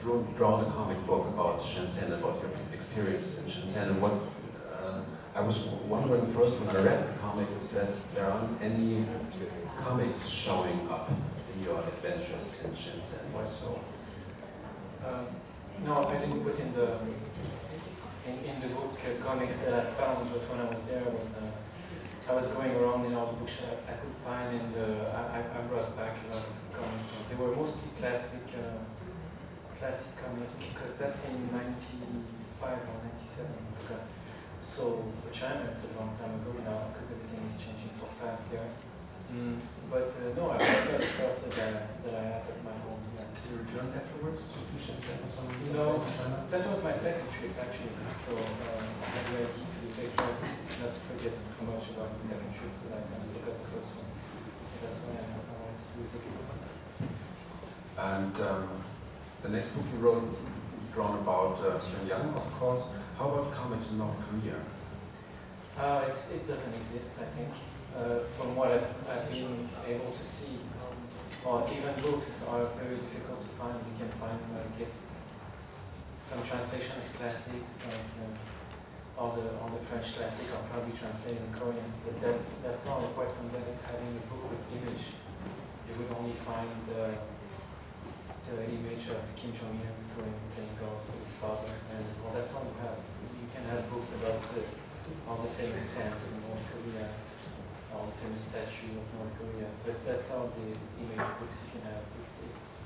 [0.04, 5.00] drawn a comic book about Shenzhen, about your experience in Shenzhen, and what uh,
[5.34, 9.04] I was wondering first when I read the comic is that there aren't any
[9.82, 13.24] comics showing up in your adventures in Shenzhen.
[13.32, 13.80] Why so?
[15.06, 15.26] Um,
[15.84, 16.98] no, I didn't put in the
[18.28, 21.08] in, in the book uh, comics that I found, but when I was there, I
[21.08, 24.72] was uh, I was going around in all the books I, I could find, and
[24.76, 27.08] uh, I, I I brought back a lot of comics.
[27.28, 28.68] They were mostly classic uh,
[29.78, 34.06] classic comics because that's in '95 or '97, I forgot.
[34.64, 38.48] So for China, it's a long time ago now because everything is changing so fast
[38.50, 38.66] there.
[39.32, 39.58] Mm,
[39.90, 43.00] but uh, no, I have got stuff that I, that I have at my home.
[43.16, 43.26] Yeah.
[43.34, 45.72] Did you return afterwards to Shenzhen or something?
[45.74, 47.94] No, that was my second trip actually.
[48.24, 50.44] So um, I had the idea to take rest,
[50.80, 53.68] not to forget too much about the second trip because I kind of forgot the
[53.74, 54.06] first one.
[54.06, 54.36] So
[54.84, 56.44] that's why I, I wanted to do it again.
[57.94, 58.68] And um,
[59.44, 60.24] the next book you wrote,
[60.94, 62.84] drawn about uh, Pyongyang, of course.
[63.18, 64.56] How about comics in North Korea?
[65.76, 67.52] Uh, it doesn't exist, I think,
[67.92, 70.56] uh, from what I've, I've been able to see.
[70.80, 70.96] Um,
[71.44, 73.76] or even books are very difficult to find.
[73.84, 75.04] You can find, I guess,
[76.24, 81.44] some translation of classics, like uh, all the all the French classics are probably translated
[81.44, 85.12] in Korean, but that's that's not apart from that having a book with image.
[85.84, 87.12] You would only find uh,
[88.54, 92.54] the image of Kim Jong Il going playing golf with his father, and well, that's
[92.54, 93.02] all you have.
[93.34, 94.62] You can have books about the,
[95.26, 97.10] all the famous stamps in North Korea,
[97.90, 100.70] all the famous statue of North Korea, but that's all the
[101.02, 102.02] image books you can have.
[102.22, 102.34] It's,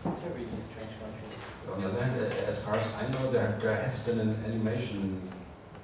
[0.08, 1.28] it's a really strange country.
[1.68, 2.16] On the other hand,
[2.48, 5.20] as far as I know, there, there has been an animation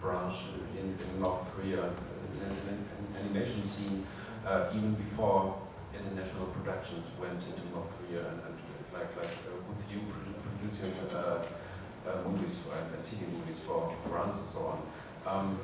[0.01, 0.49] branch
[0.81, 4.07] in, in North Korea, an, an, an animation scene,
[4.47, 5.61] uh, even before
[5.93, 8.55] international productions went into North Korea, and, and
[8.95, 9.64] like like uh,
[9.95, 11.43] you produ- producing uh,
[12.07, 14.79] uh, movies for, and TV movies for France and so on.
[15.27, 15.59] Um,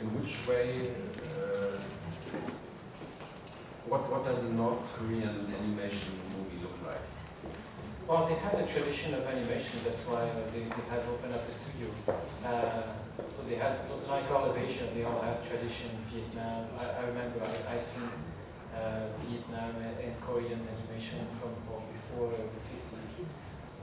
[0.00, 0.92] in which way?
[1.18, 1.78] Uh,
[3.88, 7.04] what what does a North Korean animation movie look like?
[8.06, 11.42] Well, they had a tradition of animation, that's why uh, they, they had opened up
[11.42, 11.90] a studio.
[12.46, 12.94] Uh,
[13.34, 16.70] so they had, like all of Asia, they all have tradition, Vietnam.
[16.78, 18.10] I, I remember I, I've seen
[18.70, 21.50] uh, Vietnam and, and Korean animation from
[22.16, 22.96] uh, the 50s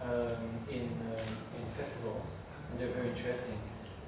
[0.01, 3.57] um, in, uh, in festivals, and they're very interesting.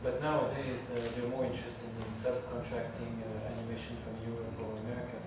[0.01, 5.17] But nowadays, uh, they're more interested in subcontracting uh, animation from Europe or America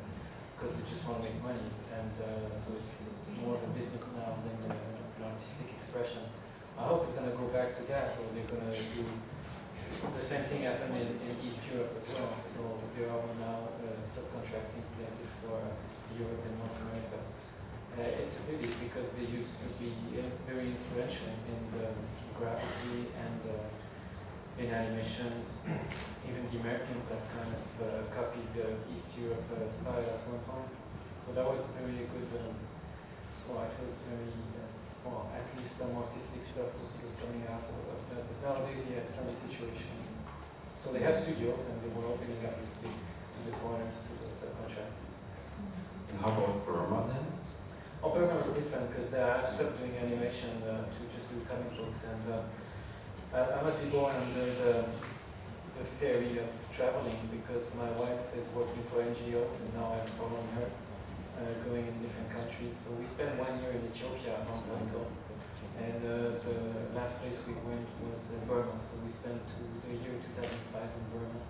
[0.55, 2.11] because they just want to make money, and
[2.59, 6.27] so it's, it's more of a business now than an artistic expression.
[6.75, 9.07] I hope it's going to go back to that, or they're going to do
[10.07, 12.35] the same thing happen in, in East Europe as well.
[12.43, 12.61] So
[12.95, 15.59] there are now uh, subcontracting places for
[16.15, 17.19] Europe and North America.
[17.99, 21.91] Uh, it's a pity because they used to be uh, very influential in the
[22.39, 25.43] graffiti and uh, in animation.
[26.23, 29.43] Even the Americans have kind of copied the East Europe
[29.75, 30.71] style at one point.
[31.27, 32.31] So that was very good.
[32.39, 32.55] Um,
[33.51, 34.31] well, it was very,
[35.03, 38.23] well, at least some artistic stuff was, was coming out of, of that.
[38.31, 39.91] But nowadays, yeah, it's some situation.
[40.79, 44.13] So they have studios and they were opening up to the, to the foreigners, to
[44.23, 44.95] the subcontract.
[46.15, 47.38] And how about Burma then?
[48.03, 52.23] Burma was different because I've stopped doing animation uh, to just do comic books and
[52.31, 52.47] uh,
[53.35, 54.87] I, I must be born under the,
[55.79, 60.47] the theory of traveling because my wife is working for NGOs and now I'm following
[60.55, 60.71] her,
[61.43, 62.79] uh, going in different countries.
[62.79, 65.07] So we spent one year in Ethiopia time ago.
[65.79, 66.59] And uh, the
[66.95, 68.19] last place we went was
[68.51, 71.43] Burma, so we spent two, the year 2005 in Burma.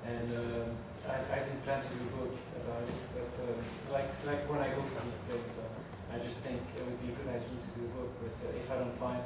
[0.00, 0.64] And uh,
[1.08, 3.56] I, I didn't plan to do a book about it, but uh,
[3.88, 7.14] like, like when I go to this place, uh, I just think it would be
[7.14, 9.24] a good idea to do a book, but uh, if I don't find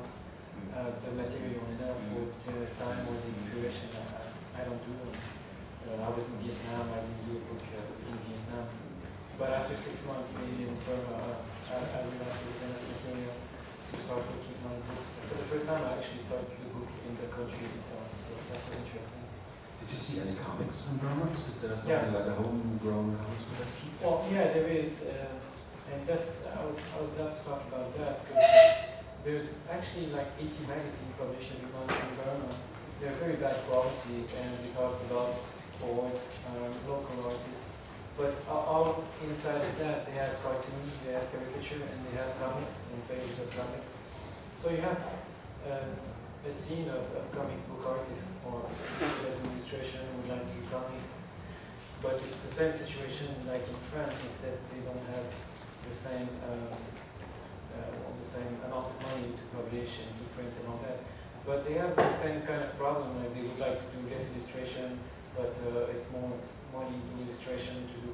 [0.70, 5.16] uh, the material enough or the time or the inspiration, I, I, don't do it.
[5.88, 8.68] Uh, I was in Vietnam, I didn't do a book uh, in Vietnam.
[9.34, 13.34] But after six months, maybe in Burma, uh, I, I realized there was enough material
[13.34, 15.10] to start working on books.
[15.26, 18.62] For the first time, I actually started the book in the country itself, so that
[18.62, 19.33] was interesting.
[19.84, 21.28] Did you see any comics in Burma?
[21.30, 22.16] Is there something Yeah.
[22.16, 23.88] like a homegrown comics production?
[24.00, 27.92] Well, yeah, there is, uh, and that's I was I was glad to talk about
[27.98, 28.44] that because
[29.24, 32.52] there's actually like 80 magazines published every month in Burma.
[33.00, 37.76] They're very bad quality, and it talks about sports, um, local artists.
[38.16, 42.86] But all inside of that, they have cartoons, they have caricature, and they have comics
[42.90, 43.98] and pages of comics.
[44.60, 45.02] So you have
[45.68, 45.92] um,
[46.44, 48.68] a scene of, of comic book artists or
[49.48, 51.24] illustration who like to do comics.
[52.04, 55.24] But it's the same situation like in France, except they don't have
[55.88, 56.68] the same um,
[57.72, 61.00] uh, the same amount of money to publish and to print and all that.
[61.48, 63.16] But they have the same kind of problem.
[63.20, 65.00] Like they would like to do less illustration,
[65.36, 66.32] but uh, it's more
[66.76, 68.12] money to illustration to do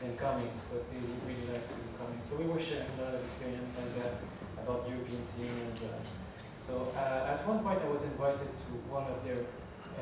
[0.00, 0.64] than comics.
[0.72, 2.24] But they would really like to do comics.
[2.24, 4.16] So we were sharing a lot of experience like that
[4.64, 5.52] about European scene.
[5.60, 6.00] And uh,
[6.66, 9.46] so uh, at one point, I was invited to one of their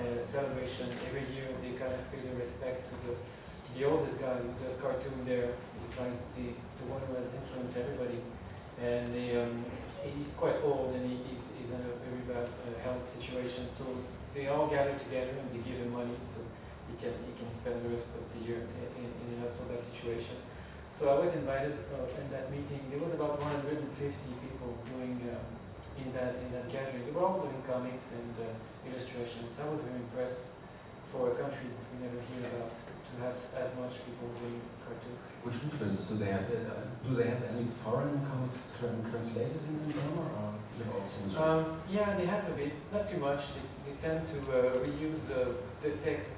[0.01, 1.47] uh, celebration every year.
[1.61, 3.15] They kind of pay their respect to the
[3.75, 5.51] the oldest guy who does cartoon there.
[5.83, 8.23] He's like the, the one who has influenced everybody.
[8.79, 9.65] And they, um,
[10.15, 13.67] he's quite old and he, he's, he's in a very bad uh, health situation.
[13.79, 13.87] So
[14.35, 16.43] they all gather together and they give him money so
[16.91, 19.67] he can, he can spend the rest of the year in, in a not so
[19.67, 20.39] bad situation.
[20.95, 22.87] So I was invited uh, in that meeting.
[22.91, 25.39] There was about 150 people doing uh,
[25.99, 27.05] in that in that gathering.
[27.07, 29.55] They were all doing comics and uh, illustrations.
[29.61, 30.55] I was very impressed
[31.11, 35.17] for a country that we never hear about to have as much people doing cartoon.
[35.45, 36.45] Which influences do they have?
[36.51, 41.39] Uh, do they have any foreign comics translated in Burma, or is it all censored?
[41.39, 43.55] Um, yeah, they have a bit, not too much.
[43.55, 46.35] They, they tend to uh, reuse uh, the text.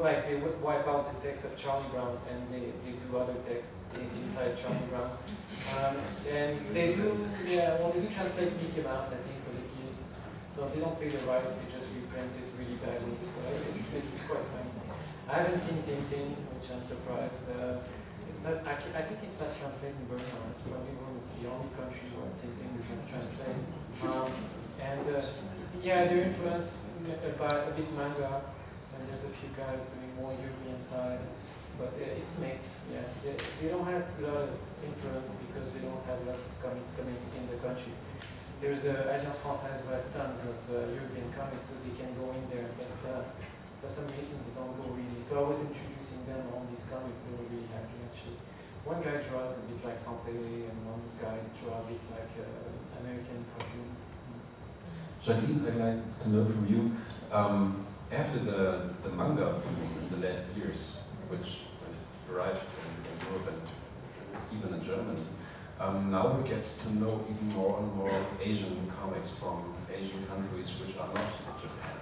[0.00, 3.34] Like they would wipe out the text of Charlie Brown and they, they do other
[3.46, 5.10] text in- inside Charlie Brown.
[5.76, 5.96] Um,
[6.28, 10.00] and they do, yeah, well, they do translate Mickey Mouse, I think, for the kids.
[10.54, 13.16] So they don't pay the rights, they just reprint it really badly.
[13.22, 14.70] So it's, it's quite funny.
[15.28, 17.48] I haven't seen Tintin, which I'm surprised.
[17.48, 17.80] Uh,
[18.28, 20.52] it's not, I, I think it's not translated in Burma.
[20.52, 23.64] It's probably one of the only countries where Tintin is not translated.
[24.04, 24.28] Um,
[24.84, 25.22] and uh,
[25.82, 26.76] yeah, they're influenced
[27.38, 28.44] by a bit manga,
[29.04, 31.20] and there's a few guys doing more European style.
[31.76, 33.04] But uh, it's mixed, yeah.
[33.20, 36.88] They, they don't have a lot of influence because they don't have lots of comics
[36.96, 37.92] coming in the country.
[38.62, 42.32] There's the Alliance Française who has tons of uh, European comics, so they can go
[42.32, 42.70] in there.
[42.78, 43.28] But uh,
[43.82, 45.20] for some reason, they don't go really.
[45.20, 47.20] So I was introducing them on these comics.
[47.26, 48.40] They were really happy actually.
[48.86, 53.02] One guy draws a bit like Saint-Péry, and one guy draws a bit like uh,
[53.02, 54.00] American cartoons.
[55.24, 56.94] Janine, I'd like to know from you,
[57.32, 59.60] um, after the, the manga
[60.00, 60.96] in the last years,
[61.28, 61.58] which
[62.32, 65.26] arrived in, in Europe and even in Germany,
[65.80, 70.72] um, now we get to know even more and more Asian comics from Asian countries
[70.80, 71.98] which are not Japan.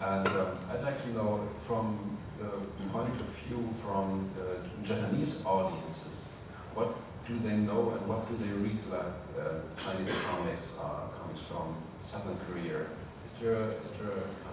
[0.00, 4.28] And um, I'd like to know from the point of view from
[4.82, 6.28] Japanese audiences,
[6.74, 6.94] what
[7.26, 11.74] do they know and what do they read like uh, Chinese comics are comics from
[12.02, 12.84] Southern Korea?
[13.24, 14.43] Is there, is there a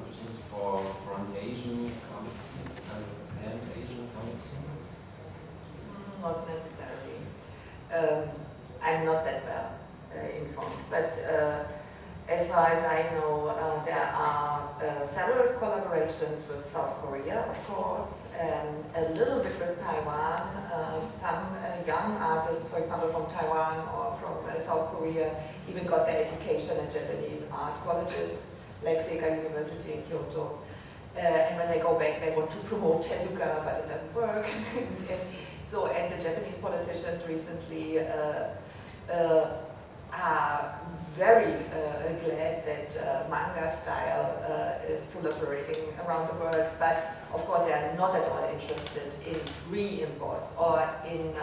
[0.49, 4.65] for, for an Asian comic scene, kind of pan-Asian comic scene?
[5.89, 7.19] Mm, Not necessarily.
[7.93, 8.29] Um,
[8.83, 9.71] I'm not that well
[10.15, 11.63] uh, informed, but uh,
[12.27, 17.63] as far as I know, uh, there are uh, several collaborations with South Korea, of
[17.67, 20.41] course, and a little bit with Taiwan.
[20.71, 25.35] Uh, some uh, young artists, for example, from Taiwan or from uh, South Korea,
[25.69, 28.39] even got their education at Japanese art colleges,
[28.83, 30.59] like Seika University in Kyoto.
[31.15, 34.47] Uh, and when they go back, they want to promote Tezuka, but it doesn't work.
[35.09, 35.19] and
[35.69, 38.47] so, and the Japanese politicians recently uh,
[39.11, 39.57] uh,
[40.13, 40.79] are
[41.15, 47.73] very uh, glad that manga style is proliferating around the world, but of course they
[47.73, 49.37] are not at all interested in
[49.69, 51.33] re-imports or in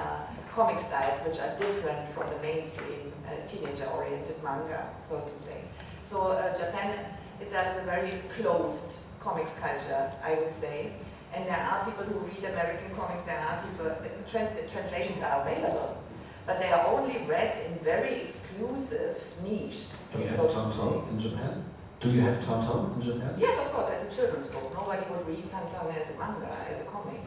[0.55, 3.13] comic styles which are different from the mainstream
[3.47, 5.63] teenager-oriented manga, so to say.
[6.09, 7.05] So uh, Japan
[7.41, 10.93] is a very closed comics culture, I would say.
[11.35, 13.91] And there are people who read American comics, there are people,
[14.31, 16.03] tran translations are available,
[16.47, 19.95] but they are only read in very exclusive niches.
[20.13, 20.59] Do you have so to say.
[20.59, 21.65] Tantan in Japan?
[22.01, 23.35] Do you have Tantan in Japan?
[23.39, 24.73] Yes, of course, as a children's book.
[24.73, 27.21] Nobody would read Tantan as a manga, as a comic.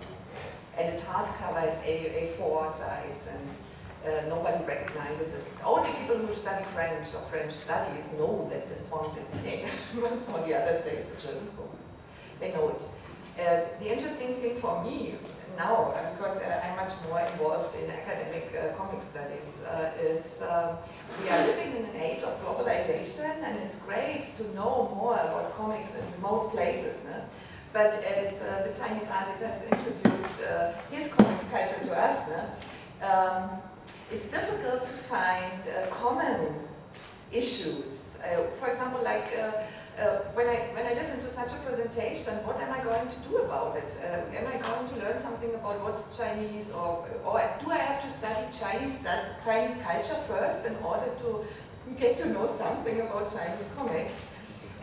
[0.77, 3.47] And it's hardcover, it's A, A4 size, and
[4.05, 5.45] uh, nobody recognizes it.
[5.63, 9.69] Only people who study French or French studies know that this font is in
[10.33, 11.75] On the other side, it's a German book.
[12.39, 12.83] They know it.
[13.39, 15.15] Uh, the interesting thing for me
[15.57, 20.41] now, uh, because uh, I'm much more involved in academic uh, comic studies, uh, is
[20.41, 20.75] uh,
[21.21, 25.55] we are living in an age of globalization, and it's great to know more about
[25.57, 27.03] comics in remote places.
[27.05, 27.23] No?
[27.73, 28.33] But as
[28.67, 30.35] the Chinese artist has introduced
[30.91, 33.07] his comics culture to us, no?
[33.07, 33.61] um,
[34.11, 36.53] it's difficult to find uh, common
[37.31, 38.15] issues.
[38.21, 42.33] Uh, for example, like uh, uh, when I when I listen to such a presentation,
[42.45, 43.91] what am I going to do about it?
[44.03, 48.03] Uh, am I going to learn something about what's Chinese, or or do I have
[48.03, 48.99] to study Chinese
[49.45, 51.45] Chinese culture first in order to
[51.97, 54.13] get to know something about Chinese comics?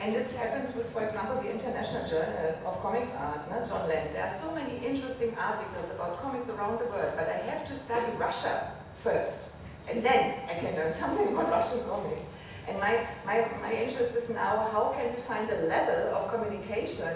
[0.00, 3.66] And this happens with, for example, the International Journal of Comics Art, no?
[3.66, 4.12] John Lent.
[4.12, 7.74] There are so many interesting articles about comics around the world, but I have to
[7.74, 9.40] study Russia first,
[9.88, 12.22] and then I can learn something about Russian comics.
[12.68, 17.14] And my, my, my interest is now how can we find a level of communication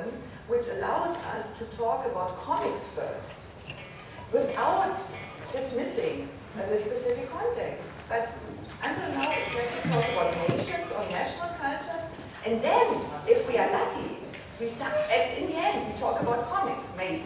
[0.49, 3.33] which allows us to talk about comics first
[4.33, 4.99] without
[5.53, 7.89] dismissing the specific context.
[8.09, 8.33] But
[8.83, 12.03] until now, it's like we talk about nations or national cultures,
[12.45, 14.19] and then, if we are lucky,
[14.59, 14.91] we some,
[15.37, 17.23] in the end, we talk about comics, maybe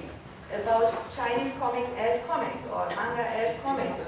[0.52, 4.02] about Chinese comics as comics or manga as comics.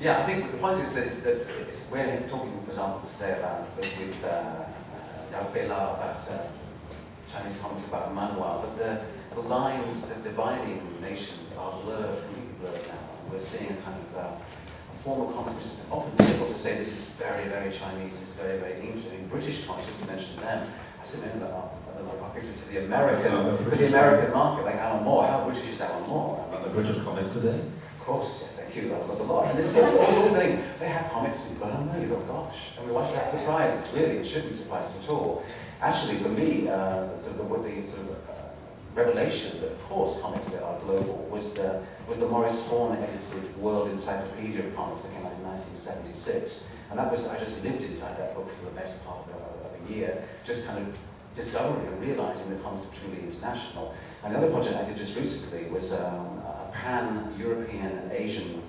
[0.00, 3.38] Yeah, I think the point is that, it's, that it's, we're talking, for example, today
[3.38, 4.64] about with, uh,
[5.32, 5.42] Yao
[5.96, 6.38] about uh,
[7.32, 9.00] Chinese comics about manhwa, but the,
[9.34, 12.22] the lines dividing nations are blurred,
[12.60, 12.98] blurred now.
[13.30, 14.30] We're seeing a kind of uh,
[15.08, 18.18] a form of comics which is often difficult to say this is very, very Chinese,
[18.18, 19.04] this is very, very English.
[19.06, 20.68] I mean, British comics, just to mention them,
[21.02, 21.70] I said are, are,
[22.04, 25.26] are for the American, Yeah, the for the American market, like Alan Moore.
[25.26, 26.46] How British is Alan Moore?
[26.48, 27.58] I mean, the British comics today?
[27.58, 28.90] Of course, yes, they're cute.
[28.90, 29.46] That was a lot.
[29.46, 30.64] And this is also the thing.
[30.78, 32.72] They have comics in no, you go, gosh.
[32.78, 33.72] And we watch that surprise.
[33.78, 35.44] It's really, it shouldn't surprise us at all.
[35.80, 38.47] Actually, for me, uh, sort of the, the sort of uh,
[38.98, 43.56] revelation that, of course, comics that are global was the was the Maurice Horn edited
[43.58, 46.64] World Encyclopedia of Comics that came out in 1976.
[46.90, 49.34] And that was, I just lived inside that book for the best part of,
[49.66, 50.98] of a year, just kind of
[51.36, 53.94] discovering and realizing that comics are truly international.
[54.24, 58.62] And the project I did just recently was um, a pan-European and Asian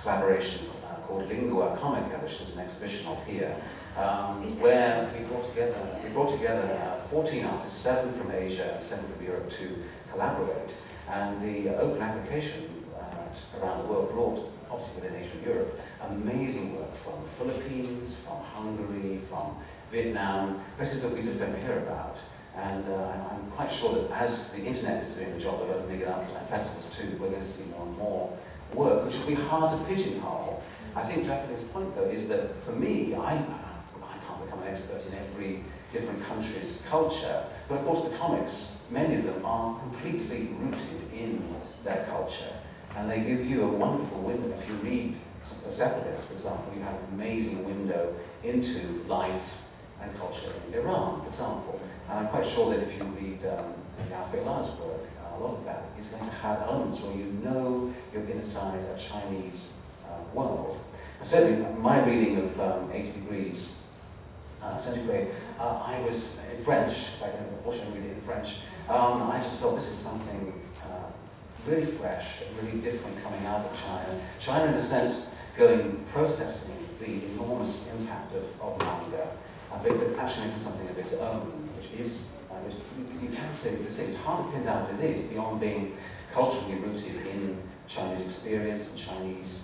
[0.00, 3.56] collaboration uh, called Lingua Comica, which is an exhibition up here,
[3.96, 8.82] um, where we brought together we brought together uh, 14 artists, seven from Asia, and
[8.82, 10.74] seven from Europe, to collaborate.
[11.08, 16.76] And the open application uh, around the world brought, obviously within Asia and Europe, amazing
[16.76, 19.54] work from the Philippines, from Hungary, from
[19.92, 22.18] Vietnam, places that we just don't hear about.
[22.56, 26.00] And uh, I'm quite sure that as the internet is doing the job of opening
[26.00, 28.38] it up to festivals too, we're going to see more and more
[28.74, 30.64] work, which will be hard to pigeonhole.
[30.96, 35.06] I think Jacqueline's point, though, is that for me, I, I can't become an expert
[35.06, 35.62] in every
[35.94, 41.54] different countries' culture, but of course the comics, many of them are completely rooted in
[41.84, 42.52] their culture,
[42.96, 44.54] and they give you a wonderful window.
[44.60, 49.54] If you read Persepolis, for example, you have an amazing window into life
[50.02, 51.80] and culture in Iran, for example.
[52.10, 53.74] And I'm quite sure that if you read um,
[54.10, 57.94] Yao work, uh, a lot of that is going to have elements where you know
[58.12, 59.70] you're inside a Chinese
[60.04, 60.80] uh, world.
[61.22, 63.76] Certainly, my reading of um, 80 Degrees
[64.64, 68.56] uh, Centigrade, uh, I was in French, because I can unfortunately read in French.
[68.88, 70.52] Um, I just felt this is something
[70.82, 71.10] uh,
[71.66, 74.20] really fresh, really different coming out of China.
[74.40, 79.28] China, in a sense, going processing the enormous impact of, of manga,
[79.72, 81.40] uh, but, but actually into something of its own,
[81.76, 85.10] which is, uh, which you, you can say, it's hard to pin down what it
[85.10, 85.96] is beyond being
[86.32, 89.62] culturally rooted in Chinese experience and Chinese,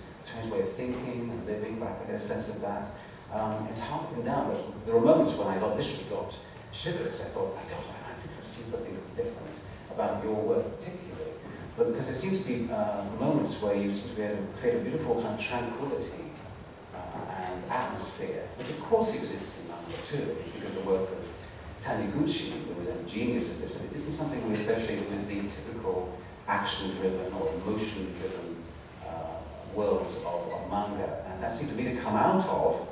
[0.49, 2.87] way of thinking and living, I get a sense of that.
[3.33, 6.35] Um, it's hard to pin down, but there were moments when I got, literally got
[6.73, 7.21] shivers.
[7.21, 9.55] I thought, my God, I think I've seen something that's different
[9.89, 11.31] about your work particularly.
[11.77, 14.59] But because there seem to be uh, moments where you seem to be able to
[14.59, 16.31] create a beautiful kind of tranquility
[16.93, 16.99] uh,
[17.39, 20.35] and atmosphere, which of course exists in manga too.
[20.39, 21.17] If you think of the work of
[21.83, 25.41] Taniguchi, who was a genius at this, and it isn't something we associate with the
[25.43, 26.17] typical
[26.47, 28.63] action-driven or emotion-driven
[29.07, 29.11] uh,
[29.73, 31.25] worlds of, of manga.
[31.31, 32.90] And that seemed to me to come out of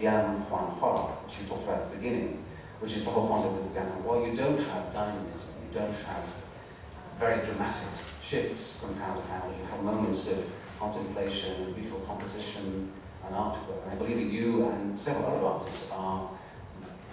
[0.00, 2.44] Lian Huanhua, which you talked about at the beginning,
[2.80, 4.30] which is the whole concept of the Lian Huanhua.
[4.30, 6.24] You don't have dynamism, you don't have
[7.18, 7.88] very dramatic
[8.22, 9.52] shifts from panel to panel.
[9.58, 10.44] You have moments of
[10.78, 12.92] contemplation and beautiful composition
[13.26, 13.82] and artwork.
[13.84, 16.30] And I believe that you and several other artists are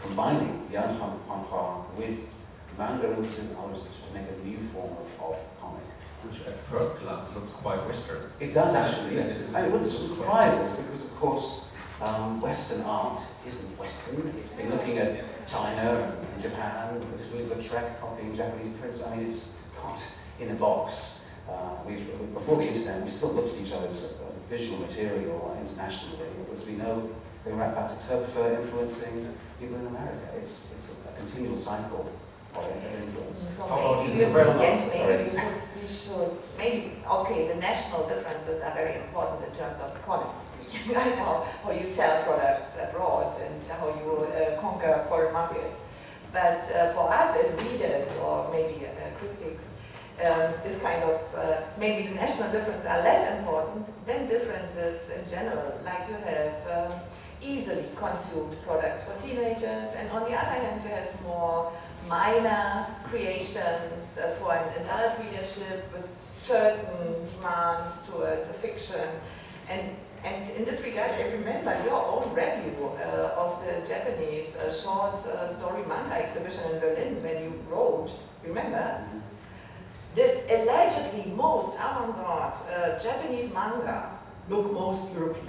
[0.02, 2.30] combining Lian Huanhua with
[2.78, 5.82] manga and others to make a new form of, of comic.
[6.24, 8.32] Which at first glance looks quite Western.
[8.40, 9.34] It does actually, yeah.
[9.54, 11.68] And it wouldn't surprise us because, of course,
[12.02, 14.34] um, Western art isn't Western.
[14.39, 19.04] It's been looking at China and Japan, with Toulouse-Lautrec copying Japanese prints.
[19.04, 20.02] I mean, it's not
[20.39, 21.20] in a box.
[21.50, 21.96] Uh, we,
[22.34, 26.74] before the internet, we still looked at each other's uh, visual material internationally, because we
[26.74, 27.10] know
[27.46, 30.28] they were back to Töpffer influencing people in America.
[30.38, 32.12] It's, it's a, a continual cycle
[32.56, 33.46] of influence.
[33.56, 37.56] So Oh, maybe you, a very long yes, maybe should, we should, maybe, okay, the
[37.56, 40.32] national differences are very important in terms of economy.
[40.93, 45.78] like how, how you sell products abroad and how you uh, conquer foreign markets.
[46.32, 49.63] But uh, for us as readers or maybe uh, critics,
[50.24, 55.30] um, this kind of, uh, maybe the national differences are less important than differences in
[55.30, 56.99] general, like you have um,
[57.41, 61.72] easily consumed products for teenagers, and on the other hand, you have more
[62.07, 69.09] minor creations for an adult readership with certain demands towards a fiction.
[69.70, 69.95] And,
[70.26, 75.23] and in this regard, I remember your own review uh, of the Japanese uh, short
[75.28, 78.09] uh, story manga exhibition in Berlin when you wrote,
[78.43, 79.05] remember?
[80.15, 84.17] This allegedly most avant-garde uh, Japanese manga
[84.49, 85.47] look most European.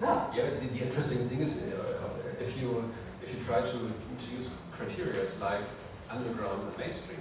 [0.00, 0.30] No.
[0.34, 2.08] Yeah, the, the interesting thing is, uh,
[2.40, 2.92] if you
[3.22, 3.92] if you try to
[4.36, 5.64] use criteria like
[6.10, 7.20] underground and mainstream,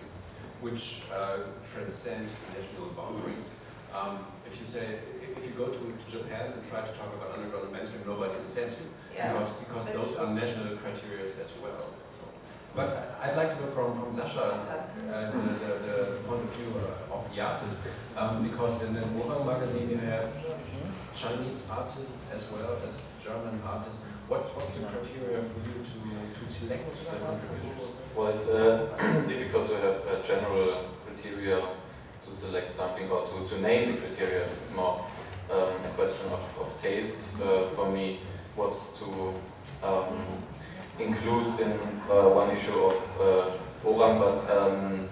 [0.61, 1.37] which uh,
[1.73, 2.27] transcend
[2.57, 3.55] national boundaries,
[3.93, 4.99] um, if you say
[5.41, 8.37] if you go to, to Japan and try to talk about underground and mainstream, nobody
[8.37, 10.25] understands you Yeah, because because that's those true.
[10.25, 11.81] are national criteria as well.
[12.17, 12.23] So,
[12.77, 15.97] but I'd like to go from from Sascha and uh, the, the
[16.29, 17.75] point of view uh, of the artist,
[18.15, 20.29] um, because in the Orang magazine you have
[21.15, 24.01] Chinese artists as well as German artists.
[24.29, 25.97] What's what's the criteria for you to
[26.37, 27.89] to select the contributors?
[28.15, 31.59] Well, it's uh, difficult to have a general criteria
[32.25, 34.43] to select something or to, to name the criteria.
[34.43, 35.05] It's more
[35.51, 38.19] um, question of, of taste uh, for me.
[38.55, 39.33] What's to
[39.83, 40.25] um,
[40.99, 41.71] include in
[42.09, 45.09] uh, one issue of uh, Orang, but um,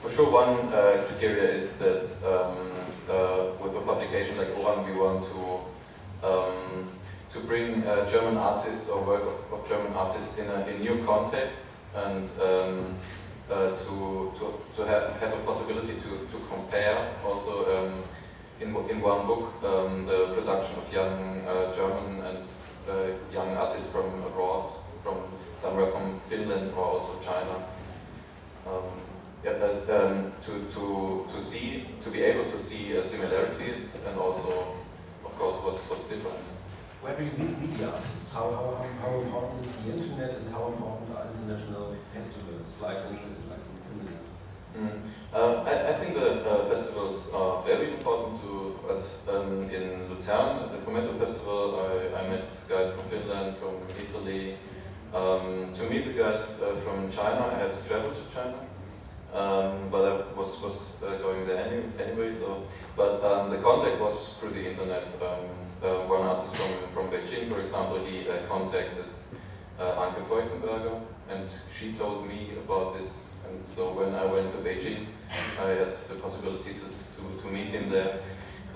[0.00, 2.70] for sure one uh, criteria is that um,
[3.10, 6.90] uh, with a publication like Orang, we want to um,
[7.32, 11.62] to bring uh, German artists or work of, of German artists in a new context
[11.94, 12.94] and um,
[13.50, 18.04] uh, to, to, to have, have a possibility to, to compare also um,
[18.60, 22.48] in, in one book um, the production of young uh, German and
[22.88, 24.70] uh, young artists from abroad,
[25.02, 25.16] from
[25.56, 27.64] somewhere from Finland or also China.
[28.66, 28.88] Um,
[29.44, 34.76] yeah, um, to, to, to see, to be able to see uh, similarities and also,
[35.24, 36.42] of course, what's, what's different.
[37.00, 38.32] Where do you meet media artists?
[38.32, 42.98] How, how, how important is the internet and how important are international festivals like
[43.48, 43.57] like?
[44.78, 45.10] Mm.
[45.34, 49.16] Uh, I, I think the uh, festivals are very important to us.
[49.28, 54.56] Um, in Luzern, at the Fumetto Festival, I, I met guys from Finland, from Italy.
[55.12, 58.58] Um, to meet the guys uh, from China, I had to travel to China.
[59.34, 62.62] Um, but I was, was uh, going there any, anyway, so.
[62.96, 65.08] But um, the contact was through the internet.
[65.20, 65.44] Um,
[65.82, 69.06] uh, one artist from, from Beijing, for example, he uh, contacted
[69.78, 71.48] Anke Feuchtenberger, and
[71.78, 73.27] she told me about this.
[73.48, 75.06] And so when I went to Beijing,
[75.60, 78.20] I had the possibility to, to, to meet him there.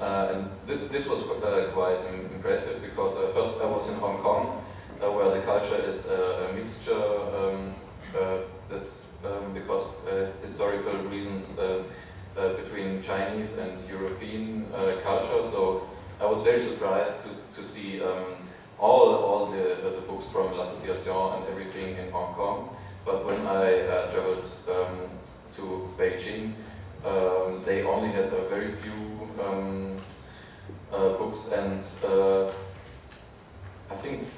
[0.00, 1.98] Uh, and this, this was uh, quite
[2.34, 4.64] impressive because uh, first I was in Hong Kong,
[5.00, 7.74] uh, where the culture is uh, a mixture um,
[8.18, 11.56] uh, that's um, because of historical reasons
[12.34, 14.66] between Chinese and European
[15.04, 15.42] culture.
[15.50, 15.88] So
[16.20, 18.48] I was very surprised to, to see um,
[18.78, 22.76] all, all the, the books from L'Association and everything in Hong Kong.
[23.05, 25.11] But when I uh, traveled um,
[25.57, 26.53] to Beijing,
[27.05, 29.96] um, they only had a very few um,
[30.92, 32.46] uh, books and uh,
[33.90, 34.28] I think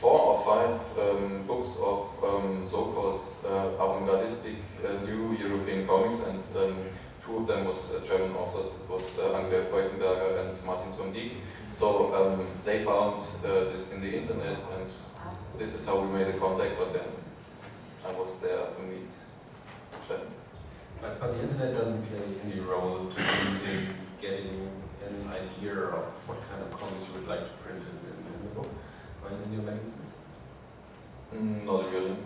[0.00, 6.42] four or five um, books of um, so-called uh, avant-gardistic uh, new European comics and
[6.56, 6.76] um,
[7.24, 8.74] two of them was uh, German authors.
[8.74, 11.32] It was uh, Anke Feuchtenberger and Martin tom Dieck.
[11.72, 14.88] So they found this in the internet and
[15.58, 17.23] this is how we made a contact, but then
[18.06, 19.08] I was there to meet
[20.08, 20.20] them.
[21.00, 24.68] But, but the internet doesn't play any role to in getting
[25.06, 28.48] an idea of what kind of comics you would like to print in, in, in
[28.48, 28.68] the book
[29.22, 30.12] or in your magazines.
[31.34, 32.16] Mm, not really.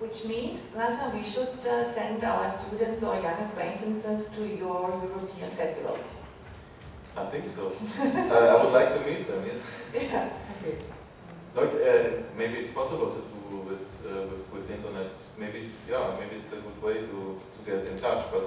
[0.00, 5.50] Which means, Sascha, we should uh, send our students or young acquaintances to your European
[5.52, 6.06] festivals.
[7.16, 7.72] I think so.
[7.98, 9.44] uh, I would like to meet them.
[9.46, 10.00] Yeah.
[10.00, 10.30] Yeah.
[10.58, 10.78] Okay.
[11.54, 15.10] Like, uh, maybe it's possible to do with, uh, with with the internet.
[15.38, 16.16] Maybe it's yeah.
[16.18, 18.26] Maybe it's a good way to, to get in touch.
[18.32, 18.44] But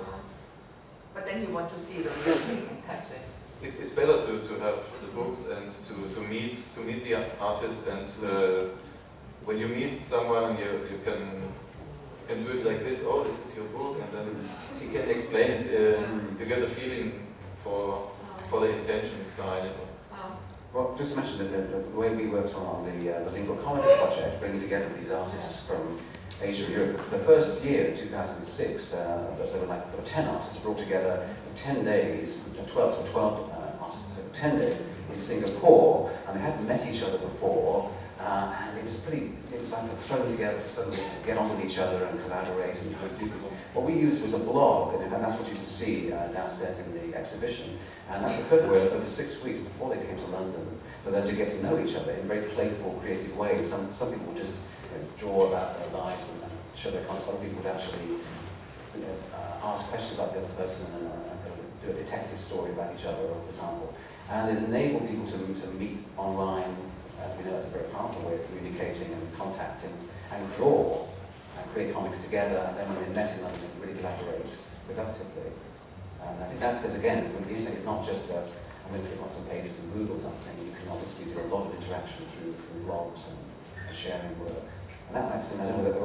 [1.14, 3.22] But then you want to see the real thing and touch it.
[3.62, 7.16] it's, it's better to, to have the books and to, to meet to meet the
[7.40, 8.70] artist and uh,
[9.46, 11.22] when you meet someone you, you can
[12.20, 13.02] you can do it like this.
[13.06, 14.28] Oh, this is your book, and then
[14.82, 15.64] he can explain it.
[15.68, 16.02] Uh,
[16.40, 17.12] you get a feeling
[17.64, 18.10] for
[18.50, 19.76] for the intentions behind it.
[20.74, 23.58] Well, just to mention that the, the way we worked on the, uh, the Lingua
[23.58, 26.00] Comica project, bringing together these artists from
[26.42, 27.12] Asia and Europe.
[27.12, 31.56] The first year, 2006, uh, there were like there were 10 artists brought together in
[31.56, 34.82] 10 days, 12 to 12 uh, artists, 10 days
[35.14, 39.60] in Singapore, and they hadn't met each other before, uh, and it was pretty, it
[39.60, 43.32] was like thrown together to suddenly get on with each other and collaborate and do.
[43.74, 46.94] What we used was a blog, and that's what you can see uh, downstairs in
[46.94, 47.80] the exhibition.
[48.10, 51.34] And that's a way, there six weeks before they came to London, for them to
[51.34, 53.70] get to know each other in very playful, creative ways.
[53.70, 57.04] Some, some people would just you know, draw about their lives and, and show their
[57.06, 57.30] concepts.
[57.30, 58.06] Other people would actually
[58.94, 61.34] you know, uh, ask questions about the other person and uh,
[61.84, 63.94] do a detective story about each other, for example.
[64.30, 66.78] And it enabled people to, to meet online,
[67.22, 69.94] as we know, that's a very powerful way of communicating and contacting,
[70.32, 71.08] and draw
[71.74, 72.62] create comics together.
[72.70, 74.48] And then when they met in London, really collaborate
[74.86, 75.52] productively.
[76.22, 78.46] And I think that, because again, when the internet is not just a,
[78.86, 81.42] I'm going to click on some pages and Google or something, you can obviously do
[81.42, 83.42] a lot of interaction through, through blogs and,
[83.90, 84.64] and sharing work.
[85.10, 86.04] And that makes I don't know whether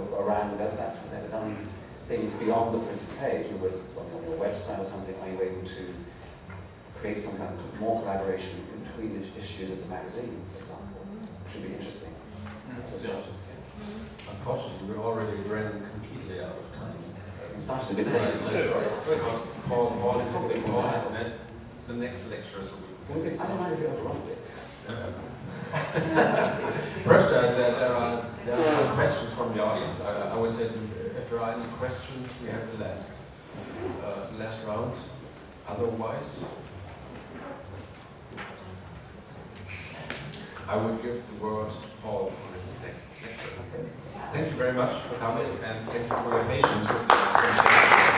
[0.59, 1.69] does that, has ever done
[2.09, 5.69] things beyond the printed page, other words, on your website or something, are you able
[5.69, 5.95] to
[7.01, 11.05] create some kind of more collaboration between issues of the magazine, for example?
[11.45, 12.11] Which would be interesting.
[12.11, 12.89] Mm-hmm.
[12.89, 13.38] Suggestions.
[14.31, 16.95] Unfortunately, we're already ran completely out of time.
[17.57, 18.65] It started a bit late.
[18.67, 18.87] Sorry.
[19.69, 21.39] Paul, Paul, Paul has the next,
[21.87, 22.77] the next lecture, so
[23.15, 23.31] we.
[23.31, 24.39] I don't mind if you overrun it.
[27.05, 30.01] Perhaps there, there, there are there are some questions from the audience.
[30.01, 33.11] I, I would say if there are any questions, we have the last
[34.03, 34.95] uh, last round.
[35.69, 36.45] Otherwise,
[40.67, 44.08] I would give the word to Paul for his next lecture.
[44.33, 48.18] Thank you very much for coming and thank you for your patience.